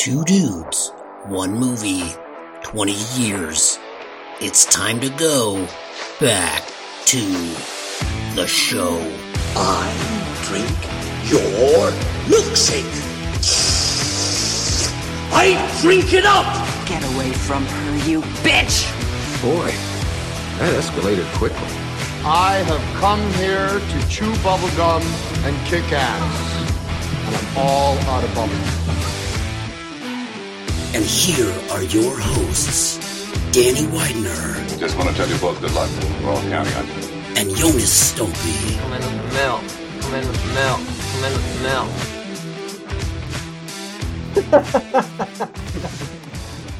[0.00, 0.92] Two dudes,
[1.26, 2.14] one movie,
[2.62, 3.78] 20 years.
[4.40, 5.68] It's time to go
[6.18, 6.66] back
[7.04, 7.20] to
[8.34, 8.96] the show.
[9.54, 9.92] I
[10.46, 10.70] drink
[11.30, 11.90] your
[12.32, 12.88] milkshake.
[15.34, 16.46] I drink it up.
[16.88, 18.90] Get away from her, you bitch!
[19.42, 19.66] Boy,
[20.60, 21.58] that escalated quickly.
[22.24, 25.02] I have come here to chew bubblegum
[25.44, 27.26] and kick ass.
[27.26, 28.79] And I'm all out of bubblegum.
[30.92, 32.98] And here are your hosts,
[33.52, 35.88] Danny Widener Just want to tell you both good luck.
[36.22, 36.92] We're all counting on you.
[37.36, 38.78] and Jonas Stolpe.
[38.80, 39.62] Come in with the milk.
[40.02, 40.80] Come in with the milk.
[41.12, 41.90] Come in with the milk.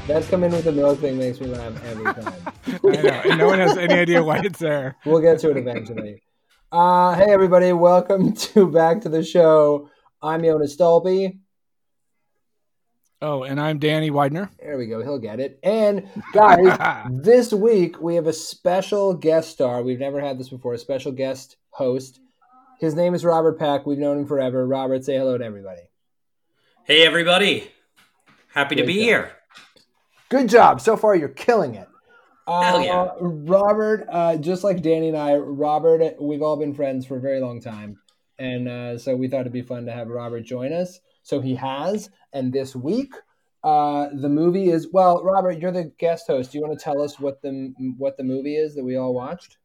[0.07, 2.35] That come in with the milk thing makes me laugh every time.
[2.67, 4.97] I know, and no one has any idea why it's there.
[5.07, 6.21] we'll get to it eventually.
[6.73, 9.89] Uh, hey everybody, welcome to back to the show.
[10.21, 11.39] I'm Jonas Stolpe.
[13.23, 14.51] Oh, and I'm Danny Widener.
[14.59, 15.03] There we go.
[15.03, 15.59] He'll get it.
[15.63, 19.83] And guys, this week we have a special guest star.
[19.83, 20.73] We've never had this before.
[20.73, 22.21] A special guest host.
[22.79, 23.85] His name is Robert Pack.
[23.85, 24.67] We've known him forever.
[24.67, 25.83] Robert, say hello to everybody.
[26.85, 27.71] Hey, everybody.
[28.55, 29.03] Happy to be job.
[29.03, 29.33] here.
[30.31, 30.81] Good job.
[30.81, 31.89] So far, you're killing it.
[32.47, 33.09] Uh, Hell yeah.
[33.21, 37.41] Robert, uh, just like Danny and I, Robert, we've all been friends for a very
[37.41, 37.99] long time.
[38.39, 41.01] And uh, so we thought it'd be fun to have Robert join us.
[41.23, 42.11] So he has.
[42.33, 43.13] And this week,
[43.63, 46.53] uh, the movie is well, Robert, you're the guest host.
[46.53, 49.13] Do you want to tell us what the what the movie is that we all
[49.15, 49.59] watched?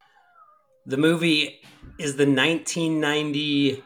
[0.86, 1.62] The movie
[1.98, 3.84] is the 1990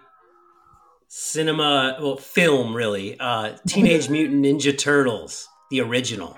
[1.08, 3.20] cinema, well, film, really.
[3.20, 6.38] Uh, Teenage Mutant Ninja Turtles, the original.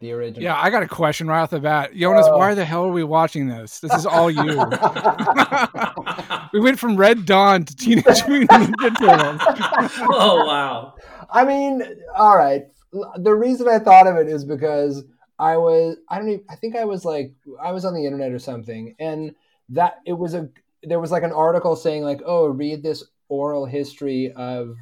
[0.00, 0.42] The original.
[0.42, 1.94] Yeah, I got a question right off the bat.
[1.94, 2.36] Jonas, Oh.
[2.36, 3.78] why the hell are we watching this?
[3.80, 4.42] This is all you.
[6.52, 9.92] we went from Red Dawn to Teenage Mutant Ninja Turtles.
[10.00, 10.94] oh, wow.
[11.30, 11.82] I mean,
[12.14, 12.64] all right.
[13.16, 15.04] The reason I thought of it is because
[15.38, 18.32] I was I don't even I think I was like I was on the internet
[18.32, 19.34] or something and
[19.70, 20.50] that it was a
[20.82, 24.76] there was like an article saying like, "Oh, read this oral history of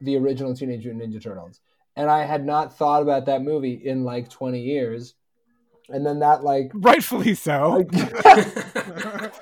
[0.00, 1.60] the original Teenage Mutant Ninja Turtles."
[1.96, 5.14] And I had not thought about that movie in like 20 years.
[5.88, 7.84] And then that like Rightfully so.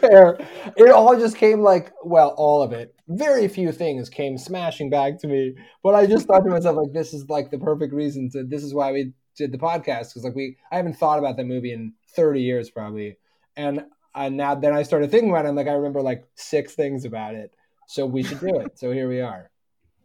[0.02, 0.38] fair.
[0.76, 2.94] It all just came like, well, all of it.
[3.08, 5.54] Very few things came smashing back to me.
[5.82, 8.44] But I just thought to myself, like, this is like the perfect reason to.
[8.44, 11.46] This is why we did the podcast because like we, I haven't thought about that
[11.46, 13.16] movie in thirty years probably,
[13.56, 15.48] and I now then I started thinking about it.
[15.48, 17.54] and like I remember like six things about it.
[17.86, 18.78] So we should do it.
[18.78, 19.50] so here we are.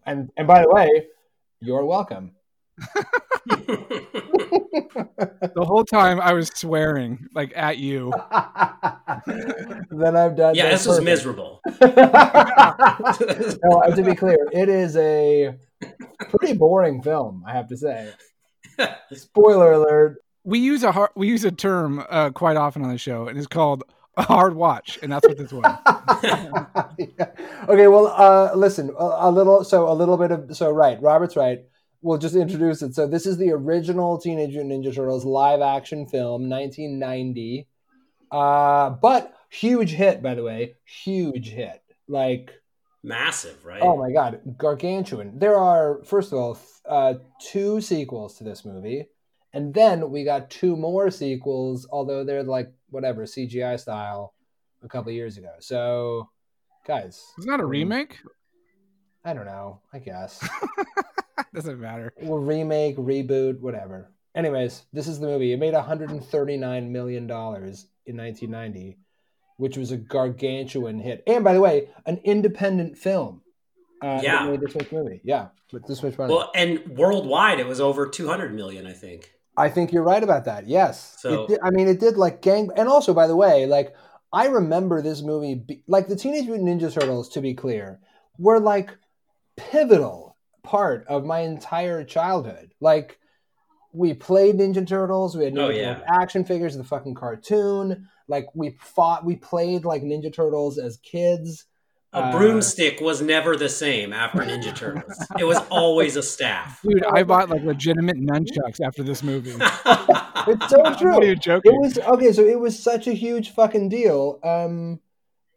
[0.05, 1.07] And and by the way,
[1.59, 2.31] you're welcome.
[5.55, 8.13] The whole time I was swearing, like at you.
[9.91, 10.55] then I've done.
[10.55, 11.05] yeah, that's this was perfect.
[11.05, 11.61] miserable.
[11.81, 11.87] no,
[13.95, 15.55] to be clear, it is a
[16.29, 18.11] pretty boring film, I have to say.
[19.13, 20.17] Spoiler alert.
[20.43, 23.37] We use a har- we use a term uh, quite often on the show, and
[23.37, 23.83] it's called
[24.15, 25.63] a hard watch, and that's what this was.
[26.23, 26.65] Yeah.
[27.67, 31.35] Okay, well, uh, listen, a, a little, so a little bit of, so right, Robert's
[31.35, 31.65] right.
[32.01, 32.93] We'll just introduce it.
[32.95, 37.67] So this is the original Teenage Mutant Ninja Turtles live action film, 1990.
[38.31, 41.81] Uh, but huge hit, by the way, huge hit.
[42.07, 42.51] Like,
[43.03, 43.81] Massive, right?
[43.81, 45.39] Oh my god, gargantuan.
[45.39, 49.07] There are, first of all, th- uh, two sequels to this movie,
[49.53, 54.33] and then we got two more sequels, although they're like whatever CGI style,
[54.83, 55.51] a couple years ago.
[55.59, 56.29] So,
[56.85, 58.17] guys, It's not a remake.
[59.27, 59.81] I don't know.
[59.91, 60.39] I guess
[61.53, 62.13] Doesn't matter.
[62.21, 64.11] We'll remake, reboot, whatever.
[64.35, 65.51] Anyways, this is the movie.
[65.51, 68.97] It made 139 million dollars in 1990,
[69.57, 71.23] which was a gargantuan hit.
[71.27, 73.41] And by the way, an independent film.
[74.01, 74.45] Uh, Yeah.
[74.49, 75.19] made this much movie.
[75.23, 76.33] Yeah, but this much money.
[76.33, 79.33] Well, and worldwide, it was over 200 million, I think.
[79.57, 80.67] I think you're right about that.
[80.67, 81.17] Yes.
[81.19, 82.69] So- It did, I mean, it did like gang.
[82.77, 83.93] And also, by the way, like
[84.31, 87.27] I remember this movie, be, like the Teenage Mutant Ninja Turtles.
[87.29, 87.99] To be clear,
[88.37, 88.91] were like
[89.57, 92.73] pivotal part of my entire childhood.
[92.79, 93.19] Like
[93.93, 95.35] we played Ninja Turtles.
[95.35, 95.95] We had Oh, yeah.
[95.95, 98.07] Turtles action figures, of the fucking cartoon.
[98.27, 99.25] Like we fought.
[99.25, 101.65] We played like Ninja Turtles as kids.
[102.13, 105.13] A Uh, broomstick was never the same after Ninja Turtles.
[105.39, 106.79] it was always a staff.
[106.81, 109.55] Dude, I bought like legitimate nunchucks after this movie.
[110.49, 111.11] It's so true.
[111.11, 111.73] not even joking.
[111.73, 114.39] It was okay, so it was such a huge fucking deal.
[114.45, 115.01] Um,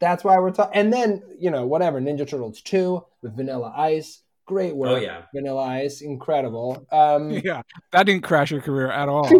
[0.01, 0.79] that's why we're talking.
[0.79, 4.91] And then you know, whatever, Ninja Turtles two with Vanilla Ice, great work.
[4.91, 5.23] Oh, yeah.
[5.35, 6.87] Vanilla Ice, incredible.
[6.91, 7.63] Um, yeah,
[7.93, 9.29] that didn't crash your career at all.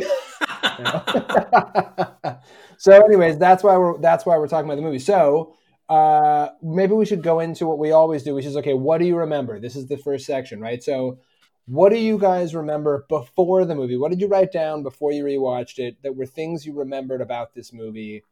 [2.79, 4.99] so, anyways, that's why we're that's why we're talking about the movie.
[4.99, 5.57] So,
[5.89, 8.75] uh, maybe we should go into what we always do, which is okay.
[8.75, 9.59] What do you remember?
[9.61, 10.83] This is the first section, right?
[10.83, 11.19] So,
[11.67, 13.97] What do you guys remember before the movie?
[13.97, 17.55] What did you write down before you rewatched it that were things you remembered about
[17.55, 18.25] this movie?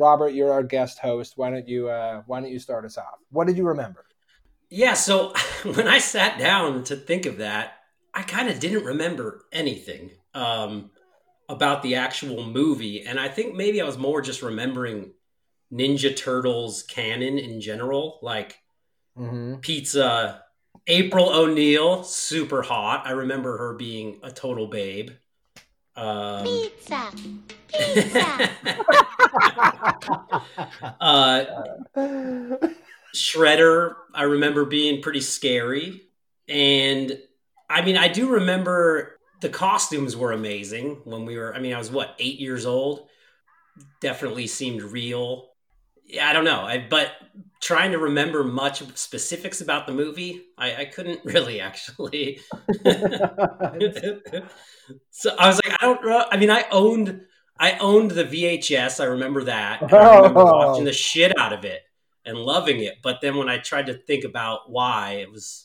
[0.00, 1.34] Robert, you're our guest host.
[1.36, 3.18] Why don't you uh, Why don't you start us off?
[3.30, 4.06] What did you remember?
[4.68, 5.32] Yeah, so
[5.64, 7.74] when I sat down to think of that,
[8.14, 10.90] I kind of didn't remember anything um,
[11.48, 15.12] about the actual movie, and I think maybe I was more just remembering
[15.72, 18.58] Ninja Turtles canon in general, like
[19.16, 19.60] Mm-hmm.
[19.60, 20.44] pizza.
[20.86, 23.06] April O'Neil, super hot.
[23.06, 25.10] I remember her being a total babe.
[25.96, 27.10] Um, Pizza.
[27.68, 28.50] Pizza.
[31.00, 31.44] uh,
[33.14, 36.02] Shredder, I remember being pretty scary.
[36.48, 37.18] And
[37.68, 41.78] I mean, I do remember the costumes were amazing when we were, I mean, I
[41.78, 43.08] was what, eight years old?
[44.00, 45.50] Definitely seemed real.
[46.04, 46.62] Yeah, I don't know.
[46.62, 47.12] I, but
[47.60, 52.40] trying to remember much specifics about the movie, I, I couldn't really actually.
[55.10, 56.24] so I was like, I don't know.
[56.30, 57.22] I mean, I owned,
[57.58, 59.00] I owned the VHS.
[59.00, 59.82] I remember that.
[59.82, 60.44] And I remember Oh.
[60.68, 61.82] watching the shit out of it
[62.24, 62.94] and loving it.
[63.02, 65.64] But then when I tried to think about why, it was,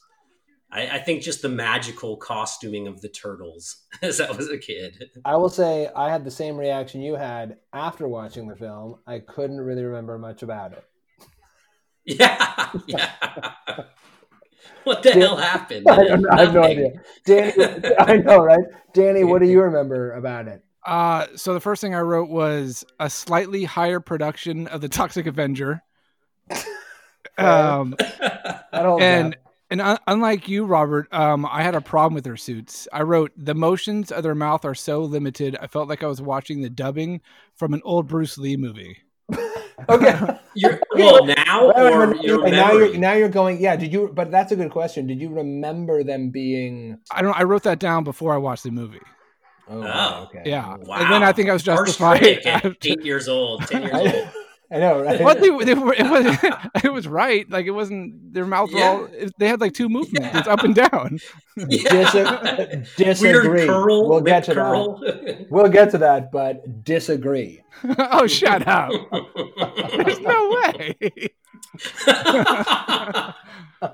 [0.72, 5.12] I, I think just the magical costuming of the turtles as I was a kid.
[5.24, 8.98] I will say I had the same reaction you had after watching the film.
[9.08, 10.84] I couldn't really remember much about it.
[12.20, 13.12] Yeah, yeah.
[14.84, 15.88] what the hell happened?
[15.90, 16.92] I, don't know, I have no idea.
[17.26, 17.54] Danny,
[17.98, 18.64] I know, right?
[18.94, 20.64] Danny, what do you remember about it?
[20.86, 25.26] Uh, so the first thing I wrote was a slightly higher production of the Toxic
[25.26, 25.82] Avenger.
[27.40, 27.96] um,
[28.72, 29.36] I don't and
[29.72, 32.88] and un- unlike you, Robert, um, I had a problem with their suits.
[32.94, 35.58] I wrote the motions of their mouth are so limited.
[35.60, 37.22] I felt like I was watching the dubbing
[37.56, 38.98] from an old Bruce Lee movie.
[39.90, 40.40] Okay.
[40.56, 43.60] You're, well, now Wait, wait, or wait, your now you're now you're going.
[43.60, 44.10] Yeah, did you?
[44.14, 45.06] But that's a good question.
[45.06, 46.98] Did you remember them being?
[47.12, 47.38] I don't.
[47.38, 49.02] I wrote that down before I watched the movie.
[49.70, 50.24] Oh, Oh.
[50.30, 50.44] okay.
[50.50, 50.96] Yeah, Wow.
[51.02, 52.24] and then I think I was Harsh justified.
[52.86, 54.28] eight years old, ten years old.
[54.72, 55.22] I, I know, right?
[55.22, 57.50] What they, they were, it was it was right.
[57.50, 58.90] Like it wasn't their mouth were Yeah.
[58.90, 59.08] all.
[59.38, 60.30] They had like two movements.
[60.34, 61.20] It's up and down.
[61.58, 61.90] Yeah.
[61.90, 63.50] Dis- uh, disagree.
[63.50, 64.10] Weird curl.
[64.10, 64.98] We'll get to curl.
[65.00, 65.48] that.
[65.50, 67.62] We'll get to that, but disagree.
[67.98, 68.92] oh, shut up!
[69.96, 70.98] There's no way.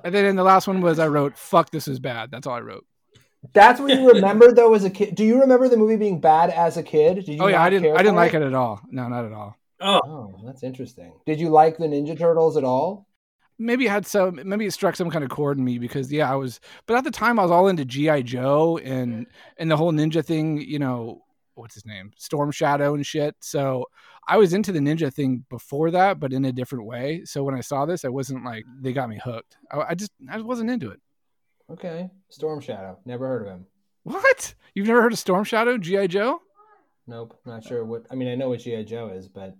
[0.03, 2.55] and then in the last one was I wrote "fuck this is bad." That's all
[2.55, 2.85] I wrote.
[3.53, 5.15] That's what you remember though as a kid.
[5.15, 7.15] Do you remember the movie being bad as a kid?
[7.15, 7.37] Did you?
[7.39, 7.91] Oh yeah, I didn't.
[7.93, 8.81] I didn't for like it at all.
[8.89, 9.55] No, not at all.
[9.81, 11.13] Oh, Oh, that's interesting.
[11.25, 13.07] Did you like the Ninja Turtles at all?
[13.59, 14.39] Maybe it had some.
[14.43, 16.59] Maybe it struck some kind of chord in me because yeah, I was.
[16.87, 20.25] But at the time, I was all into GI Joe and and the whole ninja
[20.25, 20.59] thing.
[20.59, 21.21] You know,
[21.55, 23.35] what's his name, Storm Shadow and shit.
[23.39, 23.85] So
[24.27, 27.23] I was into the ninja thing before that, but in a different way.
[27.25, 29.57] So when I saw this, I wasn't like they got me hooked.
[29.71, 30.99] I, I just I wasn't into it.
[31.71, 32.97] Okay, Storm Shadow.
[33.05, 33.65] Never heard of him.
[34.03, 34.55] What?
[34.73, 36.41] You've never heard of Storm Shadow, GI Joe?
[37.07, 38.05] Nope, not sure what.
[38.11, 39.55] I mean, I know what GI Joe is, but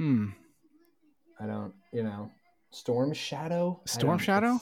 [0.00, 0.28] Hmm.
[1.38, 1.74] I don't.
[1.92, 2.30] You know,
[2.70, 3.82] Storm Shadow.
[3.84, 4.58] Storm Shadow?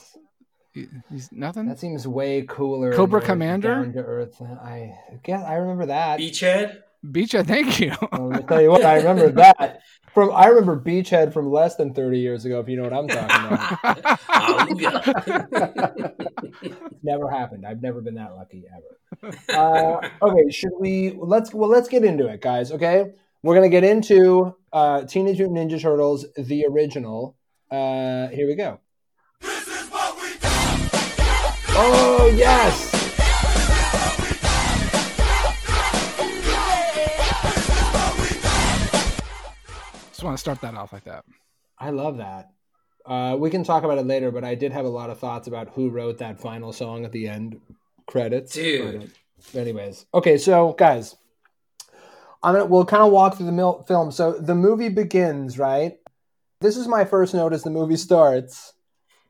[1.09, 1.65] He's nothing.
[1.67, 2.91] That seems way cooler.
[2.93, 3.75] Cobra Commander?
[3.75, 4.41] Down to earth.
[4.41, 6.19] I guess I remember that.
[6.19, 6.79] beachhead.
[7.05, 7.93] Beachhead, thank you.
[8.11, 9.79] Well, let me tell you what, I remember that
[10.13, 10.31] from.
[10.33, 12.59] I remember Beachhead from less than thirty years ago.
[12.59, 14.19] If you know what I'm talking about.
[14.27, 16.13] Hallelujah.
[17.01, 17.65] never happened.
[17.65, 19.37] I've never been that lucky ever.
[19.53, 21.13] Uh, okay, should we?
[21.17, 22.73] Let's well, let's get into it, guys.
[22.73, 27.37] Okay, we're gonna get into uh, Teenage Mutant Ninja Turtles, the original.
[27.71, 28.79] Uh, here we go.
[31.81, 32.91] Oh yes.
[40.09, 41.23] Just want to start that off like that.
[41.77, 42.49] I love that.
[43.05, 45.47] Uh, we can talk about it later, but I did have a lot of thoughts
[45.47, 47.61] about who wrote that final song at the end
[48.05, 48.53] credits.
[48.53, 49.13] Dude.
[49.53, 51.15] But, anyways, okay, so guys,
[52.41, 54.11] I'm gonna we'll kind of walk through the mil- film.
[54.11, 55.97] So the movie begins, right?
[56.61, 58.73] This is my first note as the movie starts.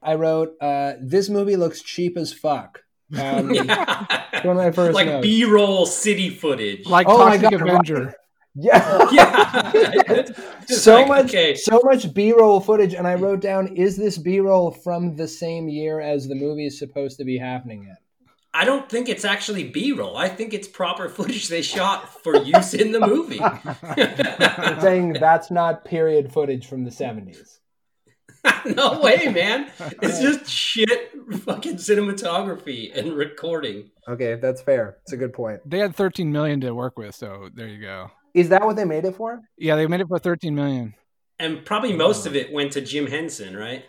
[0.02, 2.84] I wrote, uh, "This movie looks cheap as fuck."
[3.18, 4.06] Um, Yeah.
[4.44, 5.24] One of my first like notes.
[5.24, 6.86] B-roll city footage.
[6.86, 8.14] Like Oh my Toxic God, Avenger.
[8.56, 10.24] yeah, yeah.
[10.68, 11.56] So like, much okay.
[11.56, 16.00] so much b-roll footage and i wrote down is this b-roll from the same year
[16.00, 17.96] as the movie is supposed to be happening in
[18.60, 20.18] I don't think it's actually B-roll.
[20.18, 23.40] I think it's proper footage they shot for use in the movie.
[23.42, 27.60] I'm saying that's not period footage from the 70s
[28.76, 29.70] no way, man.
[30.02, 31.12] It's just shit
[31.46, 33.92] fucking cinematography and recording.
[34.10, 37.50] okay that's fair it's a good point They had 13 million to work with, so
[37.54, 38.12] there you go.
[38.34, 40.96] is that what they made it for Yeah, they made it for 13 million.
[41.38, 43.86] And probably most of it went to Jim Henson, right?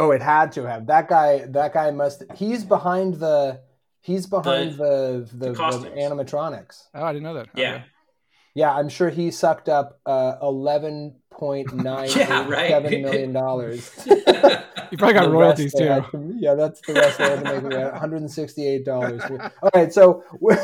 [0.00, 3.60] oh it had to have that guy that guy must he's behind the
[4.00, 5.96] He's behind the the, the, costumes.
[5.98, 6.84] animatronics.
[6.94, 7.48] Oh, I didn't know that.
[7.54, 7.74] Yeah.
[7.74, 7.84] Okay.
[8.54, 12.70] Yeah, I'm sure he sucked up uh, eleven point nine Yeah, right.
[12.70, 13.90] seven million dollars.
[14.90, 16.02] You probably got royalties too.
[16.38, 17.78] Yeah, that's the rest they had to make.
[17.78, 19.20] One hundred and sixty-eight dollars.
[19.62, 20.54] All right, so we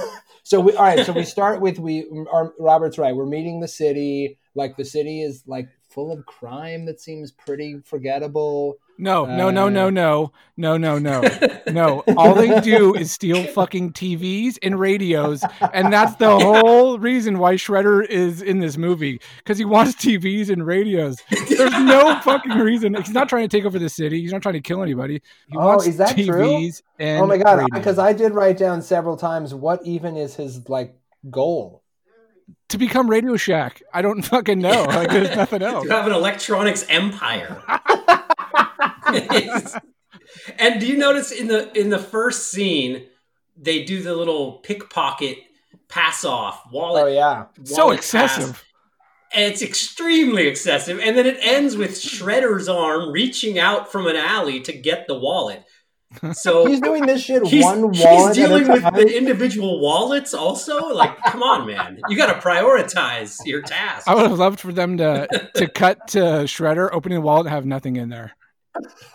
[0.44, 1.04] so we all right.
[1.04, 2.06] So we start with we.
[2.32, 3.14] Our, Robert's right.
[3.14, 4.38] We're meeting the city.
[4.54, 8.78] Like the city is like full of crime that seems pretty forgettable.
[8.96, 11.22] No, no, no, Uh, no, no, no, no, no,
[11.66, 12.04] no.
[12.16, 17.54] All they do is steal fucking TVs and radios, and that's the whole reason why
[17.54, 21.16] Shredder is in this movie because he wants TVs and radios.
[21.48, 22.94] There's no fucking reason.
[22.94, 24.20] He's not trying to take over the city.
[24.20, 25.20] He's not trying to kill anybody.
[25.48, 26.24] He Oh, wants is that true?
[26.24, 27.66] TVs and oh my god!
[27.72, 30.94] Because I did write down several times what even is his like
[31.30, 31.82] goal.
[32.68, 33.82] to become Radio Shack.
[33.92, 34.84] I don't fucking know.
[34.84, 35.84] Like, there's nothing else.
[35.86, 37.60] To have an electronics empire.
[40.58, 43.06] and do you notice in the in the first scene
[43.56, 45.38] they do the little pickpocket
[45.88, 47.04] pass off wallet?
[47.04, 47.46] Oh yeah.
[47.64, 48.52] So excessive.
[48.52, 48.62] pass.
[49.34, 51.00] And it's extremely excessive.
[51.00, 55.18] And then it ends with Shredder's arm reaching out from an alley to get the
[55.18, 55.64] wallet.
[56.34, 58.94] So He's doing this shit he's, one he's wallet at dealing with time.
[58.94, 60.88] the individual wallets also.
[60.94, 62.00] Like, come on, man.
[62.08, 64.06] You got to prioritize your task.
[64.06, 67.54] I would have loved for them to to cut to Shredder opening the wallet and
[67.54, 68.36] have nothing in there.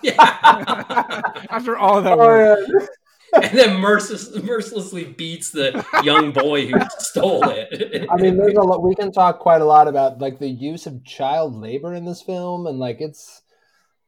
[0.01, 0.13] Yeah.
[1.49, 2.59] After all that Oh, work.
[2.67, 2.85] yeah.
[3.43, 8.07] and then merciless, mercilessly beats the young boy who stole it.
[8.09, 8.81] I mean, there's a lot.
[8.81, 12.21] We can talk quite a lot about like the use of child labor in this
[12.23, 13.43] film, and like it's,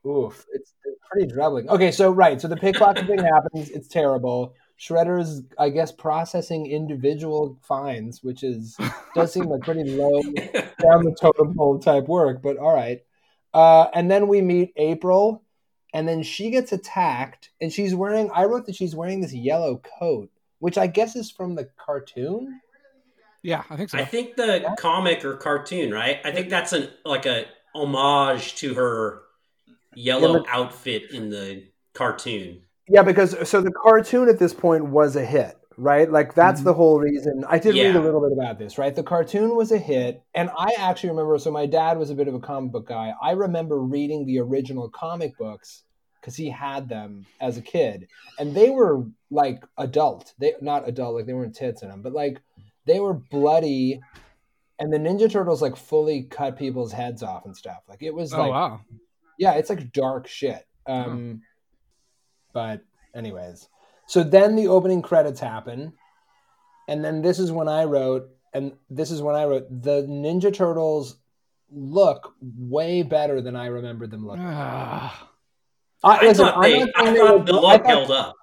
[0.07, 1.69] oof, it's, it's pretty troubling.
[1.69, 3.69] Okay, so right, so the pickpocket thing happens.
[3.69, 4.55] It's terrible.
[4.79, 8.75] Shredder is, I guess, processing individual fines, which is
[9.13, 10.19] does seem like pretty low
[10.81, 13.01] down the totem pole type work, but all right.
[13.53, 15.43] Uh, and then we meet April,
[15.93, 18.29] and then she gets attacked, and she's wearing.
[18.33, 20.29] I wrote that she's wearing this yellow coat,
[20.59, 22.61] which I guess is from the cartoon.
[23.43, 23.97] Yeah, I think so.
[23.97, 26.19] I think the comic or cartoon, right?
[26.23, 29.21] I think that's an like a homage to her
[29.95, 32.61] yellow Yeah, but- outfit in the cartoon.
[32.87, 36.09] Yeah, because so the cartoon at this point was a hit, right?
[36.11, 36.65] Like that's Mm-hmm.
[36.67, 37.43] the whole reason.
[37.47, 38.95] I did read a little bit about this, right?
[38.95, 41.37] The cartoon was a hit, and I actually remember.
[41.39, 43.13] So my dad was a bit of a comic book guy.
[43.21, 45.83] I remember reading the original comic books
[46.19, 48.07] because he had them as a kid,
[48.39, 50.33] and they were like adult.
[50.39, 52.41] They not adult, like they weren't tits in them, but like
[52.85, 54.01] they were bloody.
[54.79, 57.83] And the Ninja Turtles like fully cut people's heads off and stuff.
[57.87, 58.81] Like it was oh like wow.
[59.37, 60.65] yeah, it's like dark shit.
[60.87, 61.43] Um,
[62.53, 62.81] But
[63.15, 63.67] anyways,
[64.11, 65.93] so then the opening credits happen,
[66.89, 70.53] and then this is when I wrote, and this is when I wrote the Ninja
[70.53, 71.15] Turtles
[71.71, 74.43] look way better than I remember them looking.
[74.45, 75.11] I,
[76.03, 78.11] I listen, thought, I'm they, not I saying they thought look- the look thought- held
[78.11, 78.35] up.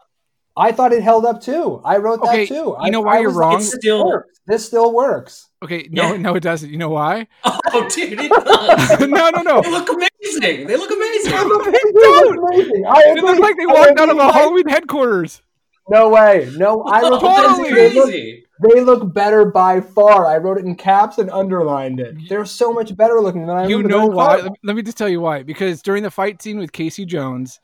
[0.60, 1.80] I thought it held up too.
[1.84, 2.76] I wrote Okay, that too.
[2.82, 3.52] you know why I you're was wrong?
[3.52, 4.40] Like, this still- works.
[4.46, 5.46] This still works.
[5.62, 6.16] Okay, no, Yeah.
[6.16, 6.70] no, it doesn't.
[6.70, 7.26] You know why?
[7.70, 9.00] Oh, dude, it does.
[9.08, 9.60] no, no, no.
[9.60, 10.66] They look amazing.
[10.66, 11.32] They look amazing.
[11.32, 12.86] They look amazing.
[12.88, 14.20] I It looks like they walked out of agree.
[14.26, 15.42] a Halloween headquarters.
[15.90, 16.50] No way.
[16.56, 17.72] No, I wrote That's Totally.
[17.74, 18.44] they look, crazy.
[18.74, 20.26] they look better by far.
[20.26, 22.16] I wrote it in caps and underlined it.
[22.28, 24.40] They're so much better looking than I You know why?
[24.40, 24.50] color.
[24.62, 25.42] Let me just tell you why.
[25.42, 27.60] Because during the fight scene with Casey Jones,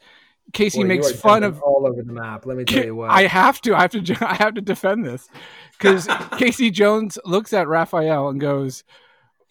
[0.52, 1.61] Casey Boy, makes fun of.
[1.62, 2.47] all over the map.
[2.47, 3.11] Let me tell you what.
[3.11, 3.75] I have to.
[3.75, 4.16] I have to.
[4.28, 5.28] I have to defend this
[5.78, 6.07] because
[6.38, 8.85] Casey Jones looks at Raphael and goes.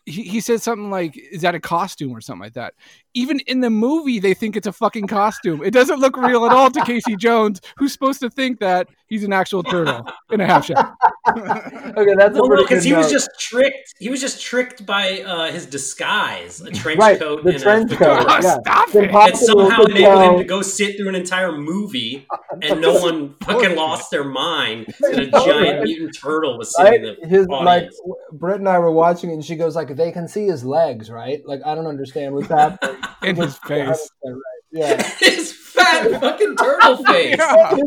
[0.05, 2.73] He, he says something like, "Is that a costume or something like that?"
[3.15, 5.63] Even in the movie, they think it's a fucking costume.
[5.63, 9.23] It doesn't look real at all to Casey Jones, who's supposed to think that he's
[9.23, 10.95] an actual turtle in a half shell.
[11.27, 13.93] okay, that's a Well, pretty no, because good he was just tricked.
[13.99, 17.19] He was just tricked by uh, his disguise, a trench right.
[17.19, 18.25] coat The and trench a coat.
[18.27, 18.57] Oh, yeah.
[18.61, 19.11] stop It's it.
[19.11, 22.27] that somehow to enabled him to go sit through an entire movie
[22.61, 26.93] and no one fucking lost their mind that a giant mutant turtle was Right?
[26.93, 28.01] sitting in the His like audience.
[28.31, 31.09] Britt and I were watching it, and she goes like, "They can see his legs,
[31.11, 31.41] right?
[31.45, 34.09] Like I don't understand what's happening." In his face.
[34.75, 37.35] Yeah, his fat fucking turtle face.
[37.37, 37.77] Yeah.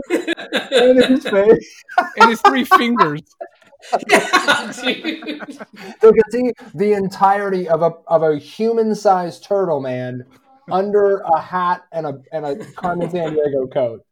[0.70, 1.82] and his face.
[2.16, 3.23] and his three fingers.
[4.08, 5.58] Yeah, dude.
[6.00, 10.26] They can see the entirety of a of a human-sized turtle man
[10.70, 14.04] under a hat and a and a Carmen Sandiego coat.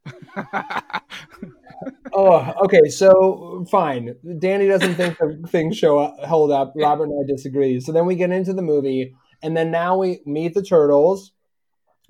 [2.12, 2.88] Oh, okay.
[2.88, 4.14] So fine.
[4.38, 6.72] Danny doesn't think the things show up, hold up.
[6.76, 7.80] Robert and I disagree.
[7.80, 11.30] So then we get into the movie, and then now we meet the turtles,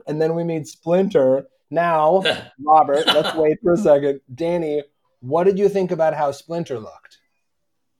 [0.07, 1.49] and then we meet Splinter.
[1.71, 2.23] Now,
[2.65, 4.21] Robert, let's wait for a second.
[4.33, 4.85] Danny,
[5.21, 7.19] what did you think about how Splinter looked?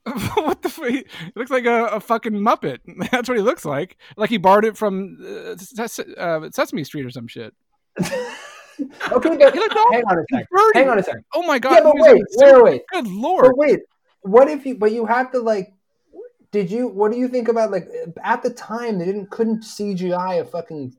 [0.35, 0.69] what the?
[0.69, 2.79] F- he looks like a, a fucking muppet.
[3.11, 3.97] That's what he looks like.
[4.17, 7.55] Like he borrowed it from uh, Ses- uh, Sesame Street or some shit.
[8.01, 10.47] Okay, but He looked hang on a second.
[10.75, 11.25] Hang on a second.
[11.35, 11.75] Oh my god!
[11.75, 12.83] Yeah, but wait, wait, wait.
[12.93, 13.47] Good lord!
[13.47, 13.81] But wait,
[14.23, 14.77] what if you?
[14.77, 15.73] But you have to like.
[16.55, 16.87] Did you?
[16.87, 17.89] What do you think about like
[18.23, 20.95] at the time they didn't couldn't CGI a fucking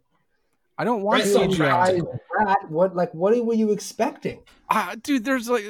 [0.77, 1.57] I don't want Right, so CGI.
[1.57, 2.19] practical.
[2.67, 4.43] What like what were you expecting?
[4.69, 5.63] Ah, dude, there's like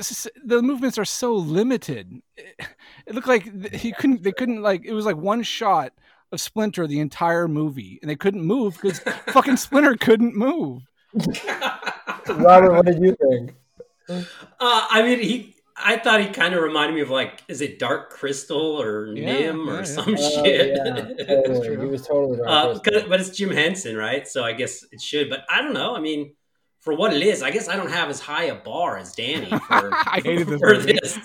[0.43, 2.19] the movements are so limited.
[2.35, 2.67] It,
[3.05, 4.23] it looked like he couldn't.
[4.23, 4.85] They couldn't like.
[4.85, 5.93] It was like one shot
[6.31, 10.81] of Splinter the entire movie, and they couldn't move because fucking Splinter couldn't move.
[12.27, 13.53] Robert, what did you think?
[14.09, 14.25] Uh,
[14.59, 15.54] I mean, he.
[15.77, 19.25] I thought he kind of reminded me of like, is it Dark Crystal or Yeah,
[19.25, 19.83] Nim yeah, or yeah.
[19.83, 20.77] some Oh, shit?
[20.77, 21.69] yeah, totally.
[21.81, 22.99] He was totally Dark Uh, Crystal.
[23.01, 24.25] 'cause- but it's Jim Henson, right?
[24.27, 25.29] So I guess it should.
[25.29, 25.95] But I don't know.
[25.95, 26.33] I mean,
[26.79, 29.49] for what it is, I guess I don't have as high a bar as Danny
[29.67, 31.17] for, I hated this for this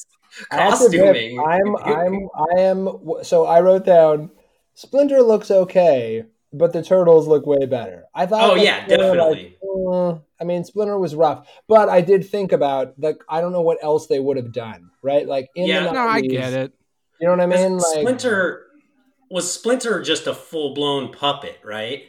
[0.51, 1.41] I admit, costuming.
[1.47, 2.89] I'm I'm I am
[3.23, 4.31] so I wrote down
[4.75, 8.05] Splinter looks okay, but the turtles look way better.
[8.15, 9.57] I thought Oh, that yeah, Splinter, definitely.
[9.63, 13.53] like, uh, I mean, Splinter was rough, but I did think about like I don't
[13.53, 15.27] know what else they would have done, right?
[15.27, 15.85] Like in Yeah.
[15.85, 16.73] the 90s, No, I get it.
[17.21, 17.77] You know what I mean?
[17.77, 18.67] Because Like Splinter
[19.31, 22.05] was Splinter just a full blown puppet, right?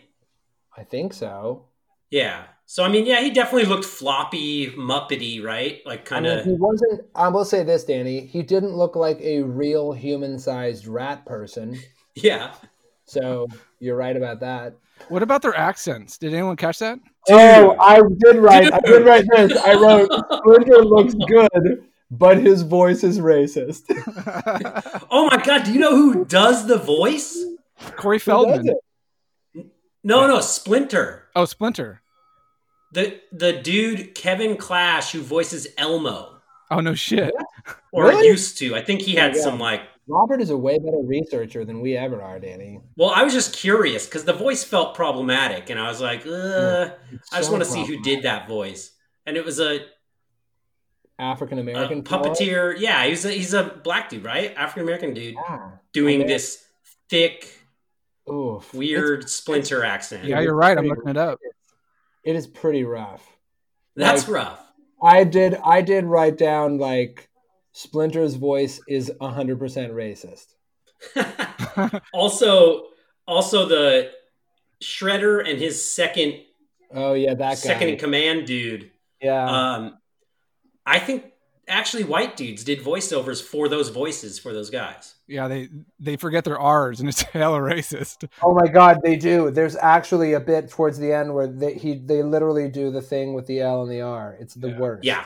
[0.78, 1.66] I think so.
[2.10, 2.44] Yeah.
[2.66, 5.82] So I mean, yeah, he definitely looked floppy, muppety, right?
[5.86, 6.46] Like I kind mean, of.
[6.46, 7.02] he wasn't.
[7.14, 8.26] I will say this, Danny.
[8.26, 11.78] He didn't look like a real human-sized rat person.
[12.16, 12.54] yeah.
[13.12, 13.48] So
[13.80, 14.74] you're right about that.
[15.10, 16.18] What about their accents?
[16.18, 16.98] Did anyone catch that?
[17.30, 18.72] Oh, I did write.
[18.72, 19.58] I did write this.
[19.58, 23.84] I wrote Splinter looks good, but his voice is racist.
[25.14, 25.66] Oh my god!
[25.66, 27.38] Do you know who does the voice?
[27.98, 28.70] Corey Feldman.
[30.04, 31.28] No, no, Splinter.
[31.36, 32.02] Oh, Splinter.
[32.94, 36.38] The the dude Kevin Clash who voices Elmo,
[36.70, 37.34] Oh no shit.
[37.92, 38.28] or Really?
[38.28, 38.74] used to.
[38.76, 39.42] I think he had Yeah.
[39.42, 39.82] some like.
[40.08, 42.82] Robert is a way better researcher than we ever are, Danny.
[42.98, 46.92] Well, I was just curious because the voice felt problematic, and I was like, Ugh,
[47.32, 48.92] I just so want to see who did that voice.
[49.26, 49.80] And it was a,
[51.20, 52.76] African American uh, puppeteer.
[52.80, 54.54] Yeah, he's a he's a black dude, right?
[54.58, 55.70] African American dude Yeah.
[55.94, 56.66] doing this
[57.10, 57.48] thick,
[58.30, 58.74] Oof.
[58.74, 60.26] weird splinter accent.
[60.26, 60.76] Yeah, you're right.
[60.78, 61.40] I'm looking it up.
[62.24, 63.24] It is pretty rough.
[63.96, 64.68] That's like- rough.
[65.04, 65.56] I did.
[65.64, 67.30] I did write down like
[67.74, 70.54] Splinter's voice is hundred percent racist.
[72.14, 72.86] also,
[73.28, 74.12] also the
[74.84, 76.36] Shredder and his second
[76.94, 77.56] Oh yeah, that guy.
[77.56, 78.92] second in command dude.
[79.22, 79.46] yeah.
[79.76, 79.98] Um,
[80.86, 81.26] I think
[81.68, 85.16] actually white dudes did voiceovers for those voices for those guys.
[85.28, 88.28] Yeah, they they forget their R's and it's hella racist.
[88.42, 89.52] Oh my god, they do.
[89.52, 93.34] There's actually a bit towards the end where they he they literally do the thing
[93.34, 94.36] with the L and the R.
[94.40, 95.06] It's the worst.
[95.06, 95.24] Yeah,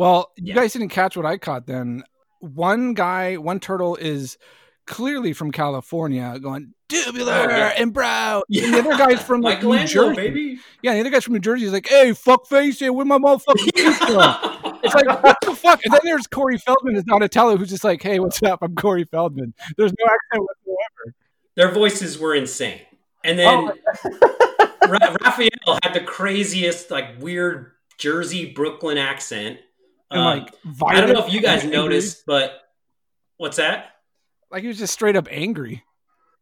[0.00, 0.54] Well, you Yeah.
[0.54, 2.04] guys didn't catch what I caught then.
[2.40, 4.38] One guy, one turtle is
[4.86, 7.72] clearly from California going tubular Oh, yeah.
[7.76, 8.42] and brown.
[8.48, 8.64] yeah.
[8.64, 10.14] And the other guy's from like, New Jersey.
[10.16, 10.58] baby.
[10.82, 11.64] Yeah, the other guy's from New Jersey.
[11.64, 13.92] He's like, hey, fuck face, hey, where my motherfucking
[14.62, 14.80] from?
[14.82, 15.80] It's like, what the fuck?
[15.84, 18.60] And then there's Corey Feldman as Donatello, who's just like, hey, what's up?
[18.62, 19.52] I'm Corey Feldman.
[19.76, 21.14] There's no accent whatsoever.
[21.56, 22.80] Their voices were insane,
[23.22, 24.88] and then oh.
[24.88, 29.58] Ra- Raphael had the craziest, like weird Jersey Brooklyn accent.
[30.10, 30.54] And Um, like,
[30.86, 32.52] I don't know if you guys noticed, but
[33.36, 33.96] what's that?
[34.50, 35.84] Like, he was just straight up angry.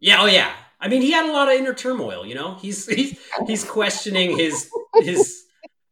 [0.01, 0.53] Yeah, oh yeah.
[0.81, 2.25] I mean, he had a lot of inner turmoil.
[2.25, 5.45] You know, he's he's he's questioning his his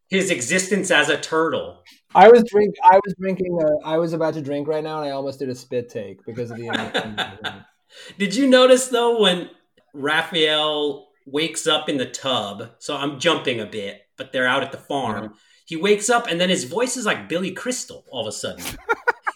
[0.08, 1.82] his existence as a turtle.
[2.14, 2.74] I was drink.
[2.82, 3.58] I was drinking.
[3.60, 6.24] Uh, I was about to drink right now, and I almost did a spit take
[6.24, 7.64] because of the.
[8.18, 9.50] Did you notice though when
[9.92, 12.70] Raphael wakes up in the tub?
[12.78, 15.34] So I'm jumping a bit, but they're out at the farm.
[15.66, 18.64] He wakes up and then his voice is like Billy Crystal all of a sudden.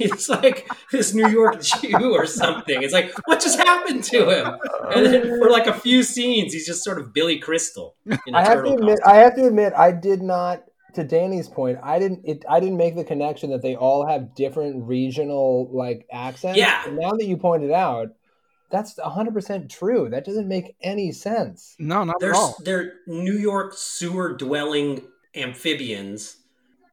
[0.03, 2.83] It's like this New York Jew or something.
[2.83, 4.59] It's like, what just happened to him?
[4.95, 7.97] And then for like a few scenes, he's just sort of Billy Crystal.
[8.07, 8.99] In a I have to admit.
[9.01, 9.13] costume.
[9.13, 9.73] I have to admit.
[9.77, 10.63] I did not.
[10.95, 12.23] To Danny's point, I didn't.
[12.25, 12.45] It.
[12.49, 16.57] I didn't make the connection that they all have different regional like accents.
[16.59, 16.83] Yeah.
[16.87, 18.09] And now that you pointed out,
[18.71, 20.09] that's hundred percent true.
[20.09, 21.77] That doesn't make any sense.
[21.79, 22.57] No, not They're, at all.
[22.65, 25.03] they're New York sewer dwelling
[25.35, 26.37] amphibians.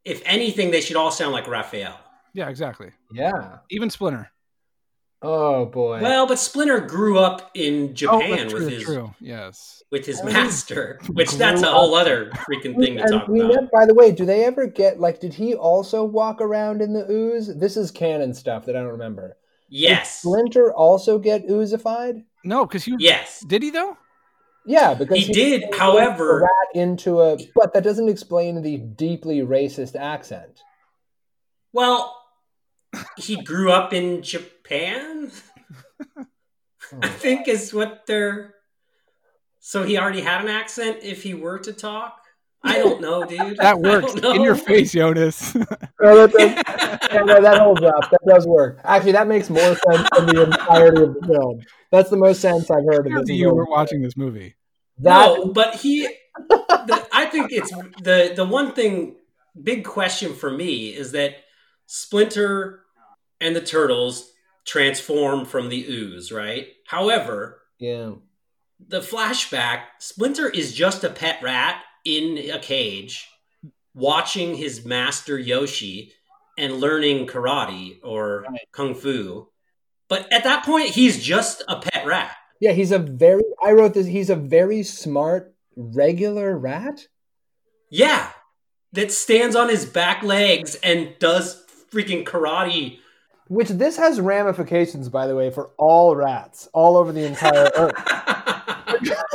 [0.06, 2.00] If anything, they should all sound like Raphael.
[2.34, 2.91] Yeah, exactly.
[3.12, 3.58] Yeah.
[3.69, 4.30] Even Splinter.
[5.21, 6.00] Oh boy.
[6.00, 9.15] Well, but Splinter grew up in Oh, Japan that's true, with his true.
[9.19, 9.82] Yes.
[9.91, 13.28] with his I mean, master, which that's a whole other freaking thing to And talk
[13.28, 13.54] we about.
[13.56, 15.19] never- by the way, do they ever get like?
[15.19, 17.47] Did he also walk around in the ooze?
[17.58, 19.38] This is canon stuff that I don't remember.
[19.71, 22.23] Did Yes, Splinter also get oozified?
[22.43, 23.39] No, because he yes.
[23.47, 23.97] did he though?
[24.67, 27.38] Yeah, because He did, however- rat into a.
[27.56, 30.60] But that doesn't explain the deeply racist accent.
[31.71, 32.13] Well,
[33.17, 35.32] he grew up in Japan.
[37.01, 38.53] I think is what they're.
[39.60, 42.21] So he already had an accent if he were to talk.
[42.63, 43.58] I don't know, dude.
[43.62, 45.56] That works in your face, Jonas.
[45.56, 45.63] No,
[46.27, 48.10] that, does- yeah, no, that holds up.
[48.12, 48.80] That does work.
[48.84, 51.62] Actually, that makes more sense than the entirety of the film.
[51.91, 53.38] That's the most sense I've heard of this.
[53.38, 53.71] you were film.
[53.71, 54.56] watching this movie.
[55.00, 56.08] That no, but he.
[56.50, 59.16] The, I think it's the the one thing.
[59.62, 61.38] Big question for me is that
[61.88, 62.84] Splinter
[63.42, 64.32] and the turtles
[64.66, 66.68] transform from the ooze, right?
[66.86, 68.12] However, yeah.
[68.80, 73.28] the flashback Splinter is just a pet rat in a cage,
[73.96, 76.14] watching his master Yoshi
[76.58, 79.48] and learning karate or kung fu.
[80.10, 82.36] But at that point, he's just a pet rat.
[82.60, 83.43] Yeah, he's a very.
[83.63, 84.08] I wrote this.
[84.08, 87.08] He's a very smart, regular rat.
[87.89, 88.32] Yeah,
[88.93, 93.00] that stands on his back legs and does freaking karate.
[93.48, 97.93] Which this has ramifications, by the way, for all rats all over the entire earth.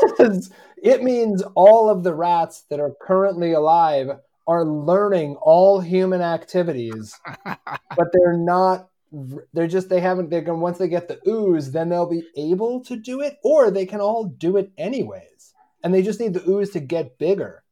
[0.04, 0.50] Because
[0.82, 4.10] it means all of the rats that are currently alive
[4.46, 8.88] are learning all human activities, but they're not.
[9.52, 10.30] They're just they haven't.
[10.30, 13.70] They're gonna once they get the ooze, then they'll be able to do it, or
[13.70, 15.52] they can all do it anyways,
[15.84, 17.62] and they just need the ooze to get bigger.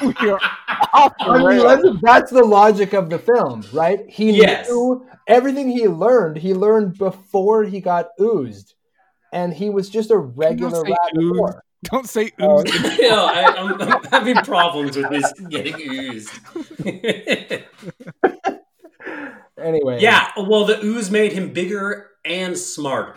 [0.00, 0.40] We are
[0.94, 4.00] off the I mean, that's, the logic of the film, right?
[4.08, 4.68] He Yes.
[4.68, 6.36] knew everything he learned.
[6.38, 8.74] He learned before he got oozed,
[9.32, 11.62] and he was just a regular rat.
[11.84, 12.60] Don't say Oh.
[12.60, 12.98] ooze.
[12.98, 16.30] you know, I, I'm, I'm having problems with this getting oozed.
[19.60, 23.16] Anyway, yeah, well, the ooze made him bigger and smarter.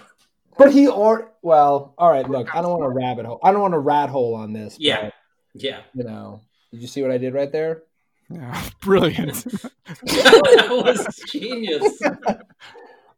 [0.58, 2.28] but he or well, all right.
[2.28, 3.40] Look, I don't want a rabbit hole.
[3.44, 4.76] I don't want a rat hole on this.
[4.80, 5.04] Yeah.
[5.04, 5.14] but,
[5.54, 6.42] Yeah, you know.
[6.72, 7.84] Did you see what I did right there?
[8.32, 9.36] Yeah, brilliant.
[10.04, 12.02] that was genius.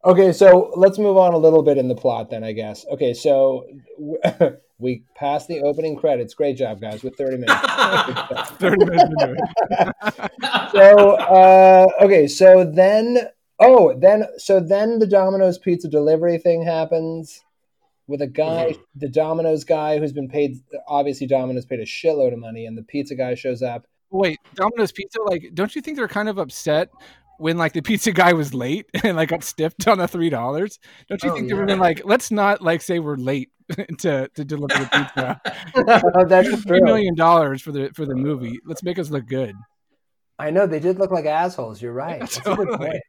[0.04, 2.86] Okay, so let's move on a little bit in the plot then, I guess.
[2.92, 3.66] Okay, so
[3.98, 6.34] w- we passed the opening credits.
[6.34, 7.54] Great job, guys, with 30 minutes.
[8.60, 9.04] 30 minutes
[10.72, 13.18] so uh okay so then
[13.60, 17.42] oh then so then the domino's pizza delivery thing happens
[18.08, 22.40] with a guy the domino's guy who's been paid obviously domino's paid a shitload of
[22.40, 26.08] money and the pizza guy shows up Wait, Domino's Pizza, like, don't you think they're
[26.08, 26.92] kind of upset
[27.44, 30.80] when like the pizza guy was late and like got stiffed on the three dollars?
[31.10, 31.76] Don't you Oh, think they were yeah.
[31.76, 33.52] like, let's not like say we're late
[34.00, 36.26] to to deliver the pizza?
[36.28, 38.60] that's three million dollars for the for the movie.
[38.66, 39.54] Let's make us look good.
[40.40, 43.02] i know they did look like assholes you're right good Totally.